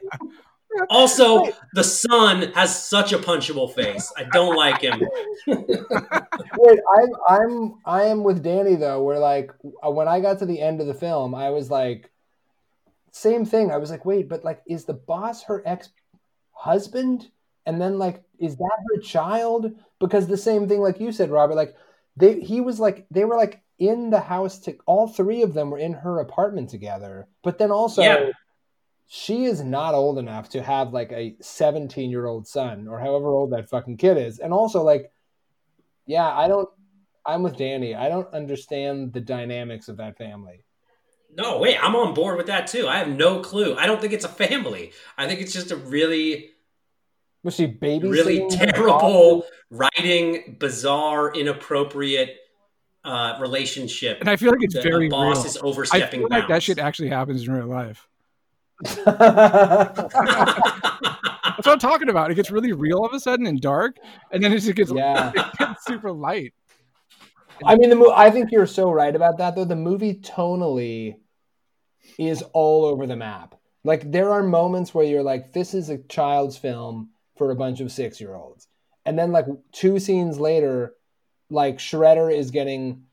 [0.90, 4.12] Also, the son has such a punchable face.
[4.16, 5.00] I don't like him.
[5.46, 9.02] Wait, I'm I'm I am with Danny though.
[9.02, 9.52] Where like
[9.84, 12.10] uh, when I got to the end of the film, I was like,
[13.14, 13.70] same thing.
[13.70, 15.90] I was like, wait, but like, is the boss her ex
[16.52, 17.30] husband?
[17.64, 19.72] And then like, is that her child?
[20.00, 21.54] Because the same thing, like you said, Robert.
[21.54, 21.76] Like
[22.16, 24.58] they, he was like, they were like in the house.
[24.60, 27.28] To all three of them were in her apartment together.
[27.42, 28.02] But then also.
[28.02, 28.30] Yeah.
[29.06, 33.28] She is not old enough to have like a 17 year old son or however
[33.28, 34.38] old that fucking kid is.
[34.38, 35.10] And also, like,
[36.06, 36.68] yeah, I don't.
[37.26, 37.94] I'm with Danny.
[37.94, 40.64] I don't understand the dynamics of that family.
[41.36, 42.86] No, wait, I'm on board with that too.
[42.86, 43.74] I have no clue.
[43.76, 44.92] I don't think it's a family.
[45.18, 46.50] I think it's just a really,
[47.42, 48.10] Was she babysitting?
[48.12, 52.36] really terrible, writing, bizarre, inappropriate
[53.04, 54.18] uh, relationship.
[54.20, 55.46] and I feel like it's The very boss real.
[55.46, 56.64] is I overstepping feel like that bounds.
[56.64, 58.06] shit actually happens in real life.
[58.82, 60.10] Dog?
[61.56, 62.30] That's what I'm talking about.
[62.30, 63.96] It gets really real all of a sudden and dark,
[64.32, 65.32] and then it just gets, Yeah.
[65.34, 66.52] it gets super light.
[67.64, 69.64] I mean, the mo- I think you're so right about that, though.
[69.64, 71.16] The movie tonally
[72.18, 73.54] is all over the map.
[73.84, 77.80] Like, there are moments where you're like, this is a child's film for a bunch
[77.80, 78.66] of six year olds.
[79.06, 80.94] And then, like, two scenes later,
[81.50, 83.04] like, Shredder is getting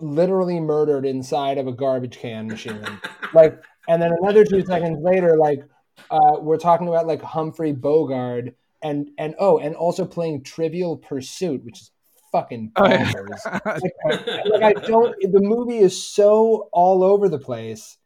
[0.00, 2.84] literally murdered inside of a garbage can machine.
[3.34, 5.62] like, and then another two seconds later, like,
[6.10, 11.64] uh, we're talking about like Humphrey Bogart and and oh, and also playing Trivial Pursuit,
[11.64, 11.90] which is
[12.32, 13.12] fucking Oh, yeah.
[13.12, 13.62] bonkers.
[13.66, 15.14] like, like, I don't.
[15.20, 17.98] The movie is so all over the place.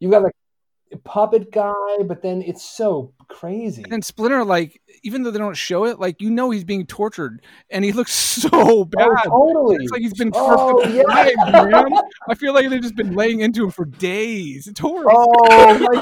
[0.00, 0.34] You got like
[0.92, 3.84] a puppet guy, but then it's so crazy.
[3.90, 7.42] And Splinter, like, even though they don't show it, like you know he's being tortured,
[7.70, 8.12] and he looks
[8.42, 9.08] so bad.
[9.26, 9.76] Oh, totally.
[9.84, 11.02] It's like he's been Oh, fucking yeah.
[11.08, 11.92] live, man.
[12.28, 14.66] I feel like they've just been laying into him for days.
[14.66, 15.10] It's horrible.
[15.14, 15.94] Oh my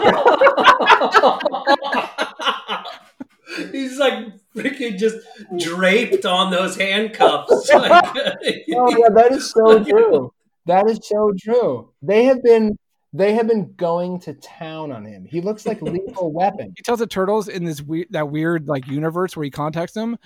[2.81, 2.85] god!
[3.73, 5.19] He's like freaking just
[5.59, 7.71] draped on those handcuffs.
[7.73, 8.17] Like,
[8.75, 10.33] Oh yeah, that is so true.
[10.67, 11.91] That is so true.
[12.03, 12.77] They have been
[13.15, 15.25] they have been going to town on him.
[15.25, 16.75] He looks like Lethal Weapon.
[16.77, 20.19] He tells the turtles in this weird, that weird like universe where he contacts them.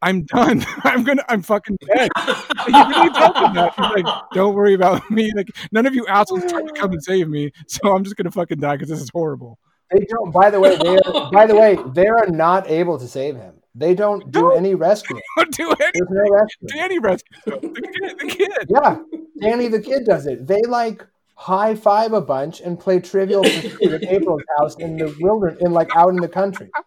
[0.00, 0.64] I'm done.
[0.84, 1.24] I'm gonna.
[1.28, 2.08] I'm fucking dead.
[2.18, 3.74] he really tells them that.
[3.76, 5.32] He's like, "Don't worry about me.
[5.34, 8.30] Like, none of you assholes tried to come and save me, so I'm just gonna
[8.30, 9.58] fucking die because this is horrible."
[9.90, 10.30] They don't.
[10.30, 13.54] By the way, they are, by the way, they are not able to save him.
[13.74, 15.18] They don't do any rescue.
[15.36, 15.74] Don't do.
[15.76, 16.68] There's no rescue.
[16.68, 17.60] Danny rescues him.
[17.60, 18.18] The kid.
[18.20, 18.68] The kid.
[18.68, 18.98] Yeah,
[19.40, 20.46] Danny the kid does it.
[20.46, 21.04] They like
[21.38, 25.72] high five a bunch and play Trivial Pursuit at April's house in the wilderness, in
[25.72, 26.70] like out in the country.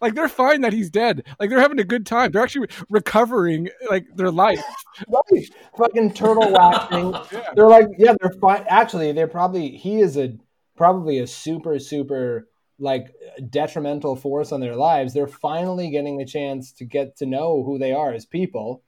[0.00, 1.26] Like they're fine that he's dead.
[1.38, 2.32] Like they're having a good time.
[2.32, 4.64] They're actually recovering like their life.
[5.08, 7.14] Right, fucking turtle waxing.
[7.54, 8.64] They're like, yeah, they're fine.
[8.66, 10.38] Actually, they're probably he is a
[10.74, 12.48] probably a super super
[12.78, 13.14] like
[13.50, 15.12] detrimental force on their lives.
[15.12, 18.82] They're finally getting the chance to get to know who they are as people,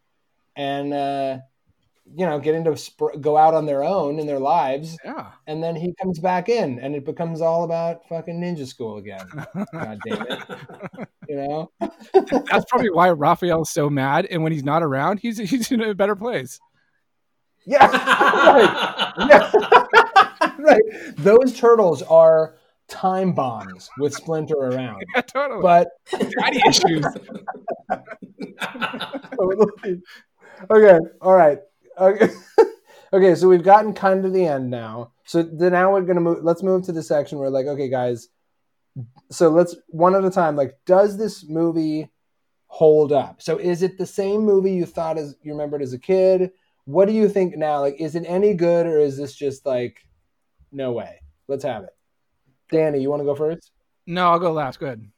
[0.57, 1.39] and uh,
[2.13, 4.97] you know, getting to sp- go out on their own in their lives.
[5.05, 5.31] Yeah.
[5.47, 9.27] And then he comes back in, and it becomes all about fucking ninja school again.
[9.73, 10.41] God damn it!
[11.27, 11.71] You know.
[12.13, 14.27] That's probably why Raphael's so mad.
[14.27, 16.61] And when he's not around, he's he's in a better place.
[17.67, 17.87] Yeah.
[17.87, 19.13] right.
[19.27, 20.51] Yeah.
[20.59, 20.83] right.
[21.17, 22.57] Those turtles are
[22.89, 25.03] time bombs with Splinter around.
[25.15, 25.63] Yeah, totally.
[25.63, 27.07] But Daddy issues.
[30.71, 31.59] okay, all right.
[31.99, 32.29] Okay.
[33.13, 35.13] okay, so we've gotten kind of the end now.
[35.25, 38.29] So then now we're gonna move let's move to the section where like, okay, guys,
[39.31, 42.11] so let's one at a time, like, does this movie
[42.67, 43.41] hold up?
[43.41, 46.51] So is it the same movie you thought as you remembered as a kid?
[46.85, 47.81] What do you think now?
[47.81, 49.99] Like, is it any good or is this just like
[50.71, 51.21] no way?
[51.49, 51.95] Let's have it.
[52.71, 53.71] Danny, you want to go first?
[54.07, 54.79] No, I'll go last.
[54.81, 55.09] Go ahead.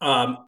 [0.00, 0.46] Um,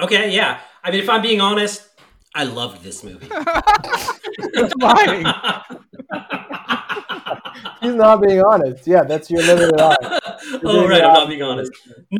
[0.00, 0.60] okay, yeah.
[0.82, 1.88] I mean, if I'm being honest,
[2.34, 3.28] I loved this movie.
[4.54, 5.26] That's lying.
[7.82, 8.86] He's not being honest.
[8.86, 9.96] Yeah, that's your limited eye.
[10.64, 11.02] oh, right.
[11.02, 11.72] I'm not being honest.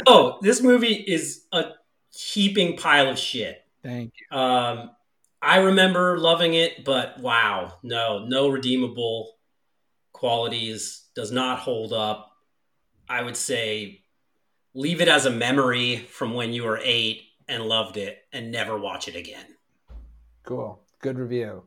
[0.06, 1.64] No, this movie is a
[2.10, 3.64] heaping pile of shit.
[3.82, 4.36] Thank you.
[4.36, 4.90] Um,
[5.40, 9.32] I remember loving it, but wow, no, no redeemable
[10.12, 11.04] qualities.
[11.14, 12.30] Does not hold up.
[13.08, 14.02] I would say
[14.74, 18.78] leave it as a memory from when you were eight and loved it and never
[18.78, 19.44] watch it again.
[20.44, 20.80] Cool.
[21.00, 21.64] Good review.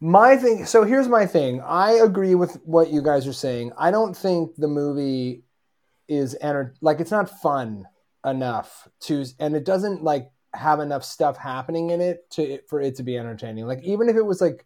[0.00, 0.66] My thing.
[0.66, 1.60] So here's my thing.
[1.62, 3.72] I agree with what you guys are saying.
[3.78, 5.42] I don't think the movie
[6.08, 7.84] is enter like it's not fun
[8.24, 12.96] enough to, and it doesn't like have enough stuff happening in it to for it
[12.96, 13.66] to be entertaining.
[13.66, 14.64] Like even if it was like,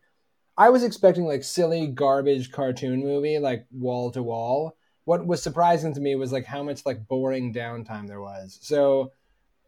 [0.56, 4.76] I was expecting like silly garbage cartoon movie like wall to wall.
[5.04, 8.58] What was surprising to me was like how much like boring downtime there was.
[8.62, 9.12] So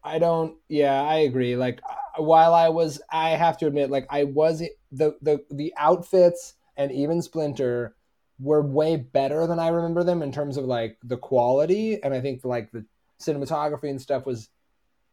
[0.03, 0.57] I don't.
[0.67, 1.55] Yeah, I agree.
[1.55, 1.79] Like
[2.17, 4.61] while I was, I have to admit, like I was
[4.93, 7.95] the the the outfits and even Splinter
[8.39, 12.21] were way better than I remember them in terms of like the quality, and I
[12.21, 12.85] think like the
[13.19, 14.49] cinematography and stuff was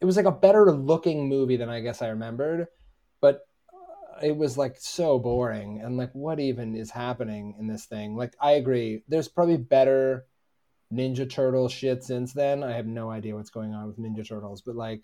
[0.01, 2.69] it was like a better looking movie than I guess I remembered,
[3.21, 7.85] but uh, it was like so boring and like what even is happening in this
[7.85, 8.17] thing?
[8.17, 10.27] Like I agree, there's probably better
[10.93, 12.65] Ninja Turtle shit since then.
[12.65, 15.03] I have no idea what's going on with Ninja Turtles, but like,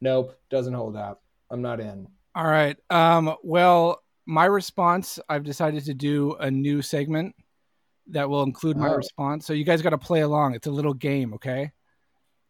[0.00, 1.22] nope, doesn't hold up.
[1.50, 2.08] I'm not in.
[2.34, 2.76] All right.
[2.88, 7.34] Um, well, my response, I've decided to do a new segment
[8.08, 8.96] that will include my Oh.
[8.96, 9.46] response.
[9.46, 10.54] So you guys got to play along.
[10.54, 11.72] It's a little game, okay?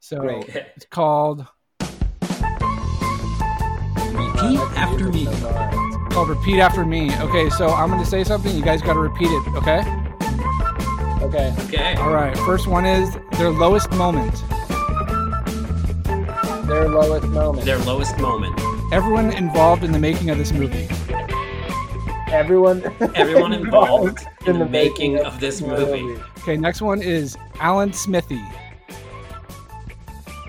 [0.00, 0.48] So Great.
[0.76, 1.46] it's called
[4.12, 5.26] Repeat after me.
[6.10, 7.14] called repeat after me.
[7.18, 8.54] Okay, so I'm going to say something.
[8.56, 9.80] You guys got to repeat it, okay?
[11.22, 11.54] Okay.
[11.66, 11.94] Okay.
[11.94, 12.36] All right.
[12.38, 14.34] First one is their lowest moment.
[16.66, 17.64] Their lowest moment.
[17.64, 18.58] Their lowest moment.
[18.92, 20.88] Everyone involved in the making of this movie.
[22.32, 22.82] Everyone.
[23.14, 26.18] Everyone involved in the making of this movie.
[26.38, 28.42] Okay, next one is Alan Smithee.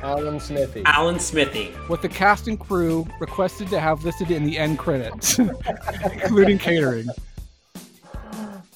[0.01, 0.83] Alan Smithee.
[0.85, 1.71] Alan Smithee.
[1.87, 5.39] What the cast and crew requested to have listed in the end credits,
[6.23, 7.07] including catering.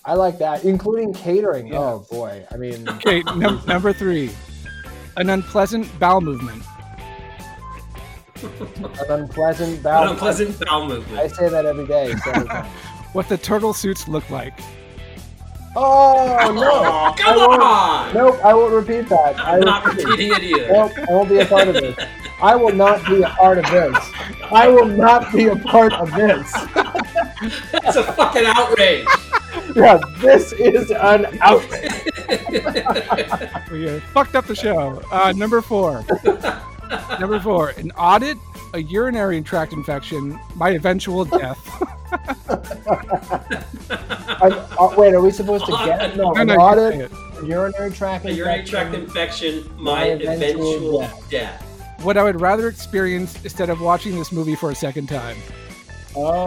[0.05, 1.73] I like that, including catering.
[1.75, 4.29] Oh boy, I mean, Okay, num- number three,
[5.17, 6.63] an unpleasant bowel movement.
[8.41, 10.03] an unpleasant bowel.
[10.03, 11.19] An unpleasant bowel movement.
[11.19, 12.13] I say that every day.
[12.23, 12.67] several times.
[13.13, 14.59] What the turtle suits look like.
[15.75, 17.13] Oh no!
[17.23, 18.13] Come I won't- on!
[18.13, 19.39] Nope, I won't repeat that.
[19.39, 20.67] I I'm not repeating it either.
[20.73, 21.97] Nope, I won't be a part of this.
[22.41, 23.97] I will not be a part of this.
[24.51, 26.51] I will not be a part of this.
[27.71, 29.07] That's a fucking outrage.
[29.75, 31.91] Yeah, this is an outrage.
[33.71, 35.01] We uh, fucked up the show.
[35.11, 36.03] Uh, number four.
[37.19, 38.37] number four, an audit,
[38.73, 41.57] a urinary tract infection, my eventual death.
[44.39, 47.11] An- uh, wait, are we supposed to get no, No, an no, you audit, it.
[47.45, 49.55] urinary tract A urinary tract infection?
[49.59, 51.29] infection, my eventual eventual death.
[51.29, 51.99] death.
[52.03, 55.37] what I would rather experience instead of watching this movie for a second time.
[56.15, 56.45] Oh,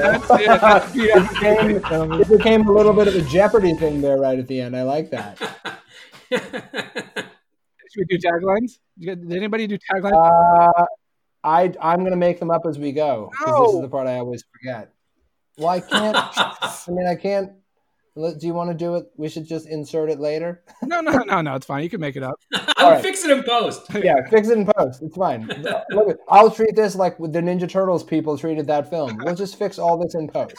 [0.00, 0.46] That's it.
[0.60, 4.46] That's it, became, it became a little bit of a Jeopardy thing there right at
[4.46, 4.76] the end.
[4.76, 5.38] I like that.
[6.30, 6.42] Should
[7.96, 8.78] we do taglines?
[8.98, 10.12] Did anybody do taglines?
[10.12, 10.84] Uh,
[11.42, 14.16] I I'm gonna make them up as we go because this is the part I
[14.18, 14.92] always forget.
[15.58, 16.16] Well, I can't.
[16.36, 17.52] I mean, I can't.
[18.16, 19.06] Do you want to do it?
[19.16, 20.62] We should just insert it later.
[20.82, 21.54] no, no, no, no.
[21.54, 21.82] It's fine.
[21.84, 22.34] You can make it up.
[22.76, 23.02] I'll All right.
[23.02, 23.82] fix it in post.
[23.94, 25.00] Yeah, fix it in post.
[25.02, 25.46] It's fine.
[25.90, 29.18] Look, I'll treat this like the Ninja Turtles people treated that film.
[29.22, 30.56] We'll just fix all this in post.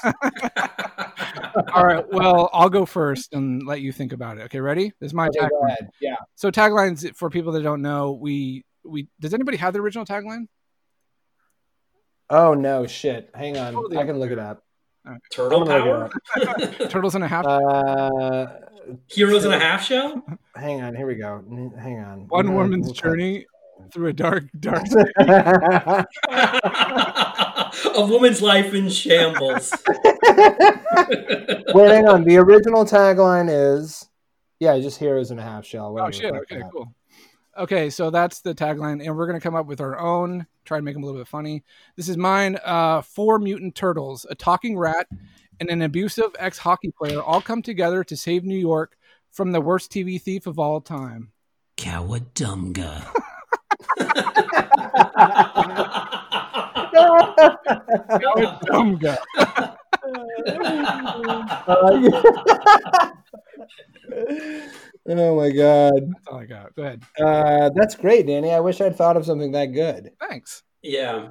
[1.73, 2.05] All right.
[2.11, 4.43] Well, I'll go first and let you think about it.
[4.43, 4.93] Okay, ready?
[4.99, 5.89] This is my Okay, tagline.
[5.99, 6.15] Yeah.
[6.35, 10.47] So taglines for people that don't know, we we does anybody have the original tagline?
[12.31, 13.29] Oh no, shit.
[13.35, 13.73] Hang on.
[13.73, 13.97] Totally.
[13.97, 14.63] I can look it up.
[15.31, 16.67] Turtle I'm gonna power?
[16.89, 17.45] Turtles and a half.
[17.45, 18.47] Uh,
[19.07, 20.23] Heroes in a half show?
[20.55, 20.95] hang on.
[20.95, 21.43] Here we go.
[21.77, 22.27] Hang on.
[22.29, 23.45] One We'll- woman's we'll- journey
[23.91, 24.83] through a dark, dark.
[25.19, 26.05] a
[27.97, 29.71] woman's life in shambles.
[29.83, 32.23] Wait, hang on.
[32.23, 34.07] The original tagline is,
[34.59, 35.97] yeah, just heroes in a half shell.
[35.99, 36.33] Oh shit!
[36.33, 36.93] Okay, cool.
[37.57, 40.45] Okay, so that's the tagline, and we're gonna come up with our own.
[40.65, 41.63] Try and make them a little bit funny.
[41.95, 42.57] This is mine.
[42.63, 45.07] Uh, four mutant turtles, a talking rat,
[45.59, 48.97] and an abusive ex hockey player all come together to save New York
[49.31, 51.31] from the worst TV thief of all time.
[51.77, 53.07] Cowabunga.
[58.65, 59.17] Dumb guy.
[65.07, 65.93] oh my god.
[66.11, 66.75] That's all I got.
[66.75, 67.03] Go ahead.
[67.19, 68.51] Uh, that's great, Danny.
[68.51, 70.11] I wish I'd thought of something that good.
[70.19, 70.63] Thanks.
[70.81, 71.29] yeah.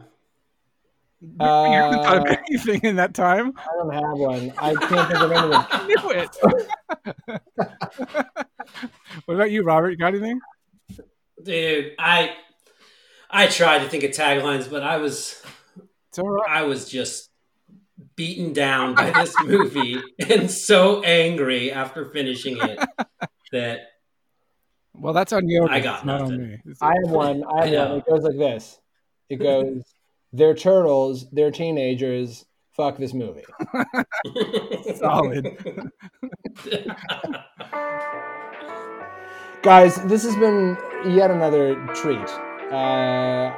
[1.20, 3.52] you haven't thought of Uh, anything in that time.
[3.58, 4.52] I don't have one.
[4.58, 5.64] I can't think of anything.
[5.70, 7.40] I knew it.
[9.26, 9.90] what about you, Robert?
[9.90, 10.40] You got anything?
[11.42, 12.34] Dude, I
[13.30, 15.42] I tried to think of taglines, but I was
[16.08, 16.50] It's all right.
[16.50, 17.29] I was just
[18.20, 19.98] beaten down by this movie
[20.28, 22.78] and so angry after finishing it
[23.52, 23.92] that
[24.92, 25.66] Well, that's on you.
[25.66, 26.58] I got It's not on me.
[26.82, 27.42] I have one.
[27.44, 27.98] I I have one.
[28.00, 28.78] It goes like this.
[29.30, 29.82] It goes,
[30.34, 31.30] "They're turtles.
[31.30, 32.44] They're teenagers.
[32.72, 33.46] Fuck this movie."
[34.96, 35.56] Solid.
[39.62, 42.28] Guys, this has been yet another treat.
[42.70, 43.50] Uh,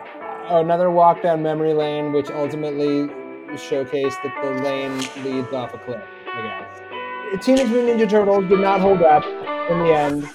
[0.50, 3.10] another walk down memory lane, which ultimately
[3.56, 6.02] showcased that the lane leads off a cliff.
[6.26, 7.44] I guess.
[7.44, 9.24] Teenage Mutant Ninja Turtles did not hold up
[9.70, 10.28] in the end.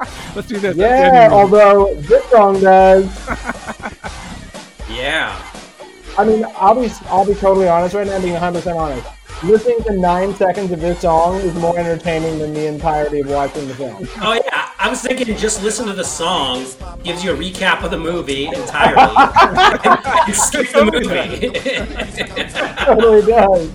[0.34, 0.76] Let's do this.
[0.76, 3.04] Yeah, although this song does.
[4.90, 5.40] yeah.
[6.18, 9.06] I mean, I'll be I'll be totally honest right now, being 100 percent honest.
[9.44, 13.66] Listening to nine seconds of this song is more entertaining than the entirety of watching
[13.66, 14.06] the film.
[14.20, 17.90] Oh yeah, I was thinking just listen to the songs, gives you a recap of
[17.90, 21.48] the movie entirely, and skip the movie.
[22.84, 23.70] totally does.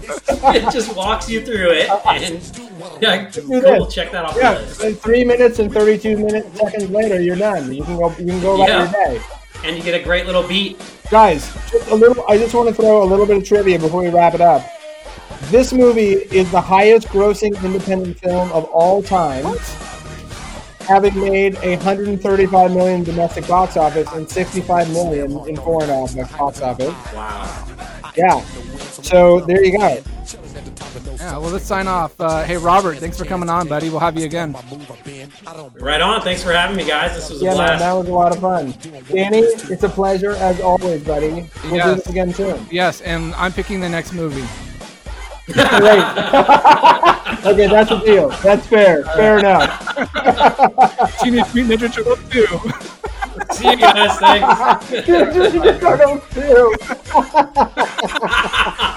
[0.56, 2.12] it just walks you through it, uh-uh.
[2.14, 3.88] and yeah, cool.
[3.88, 4.82] Check that off Yeah, the list.
[4.84, 7.74] and three minutes and 32 minutes seconds later, you're done.
[7.74, 8.10] You can go.
[8.12, 8.84] You can go about Yeah.
[8.84, 9.22] your day.
[9.66, 10.80] And you get a great little beat.
[11.12, 11.52] Guys,
[11.90, 12.24] a little.
[12.30, 14.66] I just want to throw a little bit of trivia before we wrap it up.
[15.46, 19.46] This movie is the highest grossing independent film of all time,
[20.82, 26.62] having made a 135 million domestic box office and 65 million in foreign off- box
[26.62, 26.94] office.
[27.14, 27.68] Wow.
[28.18, 28.42] Yeah.
[29.02, 30.02] So there you go.
[31.18, 32.20] Yeah, well, let's sign off.
[32.20, 33.90] Uh, hey, Robert, thanks for coming on, buddy.
[33.90, 34.56] We'll have you again.
[35.80, 36.22] Right on.
[36.22, 37.16] Thanks for having me, guys.
[37.16, 38.74] This was a Yeah, man, that was a lot of fun.
[39.12, 41.30] Danny, it's a pleasure as always, buddy.
[41.64, 41.98] We'll do Yes.
[41.98, 42.68] this again soon.
[42.70, 44.46] Yes, and I'm picking the next movie.
[45.48, 46.04] Great.
[47.46, 48.30] okay, that's a deal.
[48.44, 49.04] That's fair.
[49.04, 49.96] Fair enough.
[51.22, 52.46] Teenage Mutant Ninja Turtles 2.
[53.54, 54.18] See you guys.
[54.20, 55.06] Thanks.
[55.06, 56.76] Turtles too.
[56.82, 56.96] Eh?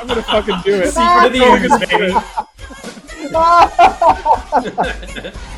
[0.00, 0.92] I'm gonna fucking do it.
[0.92, 1.78] Secret of the Ooze,
[5.38, 5.56] baby.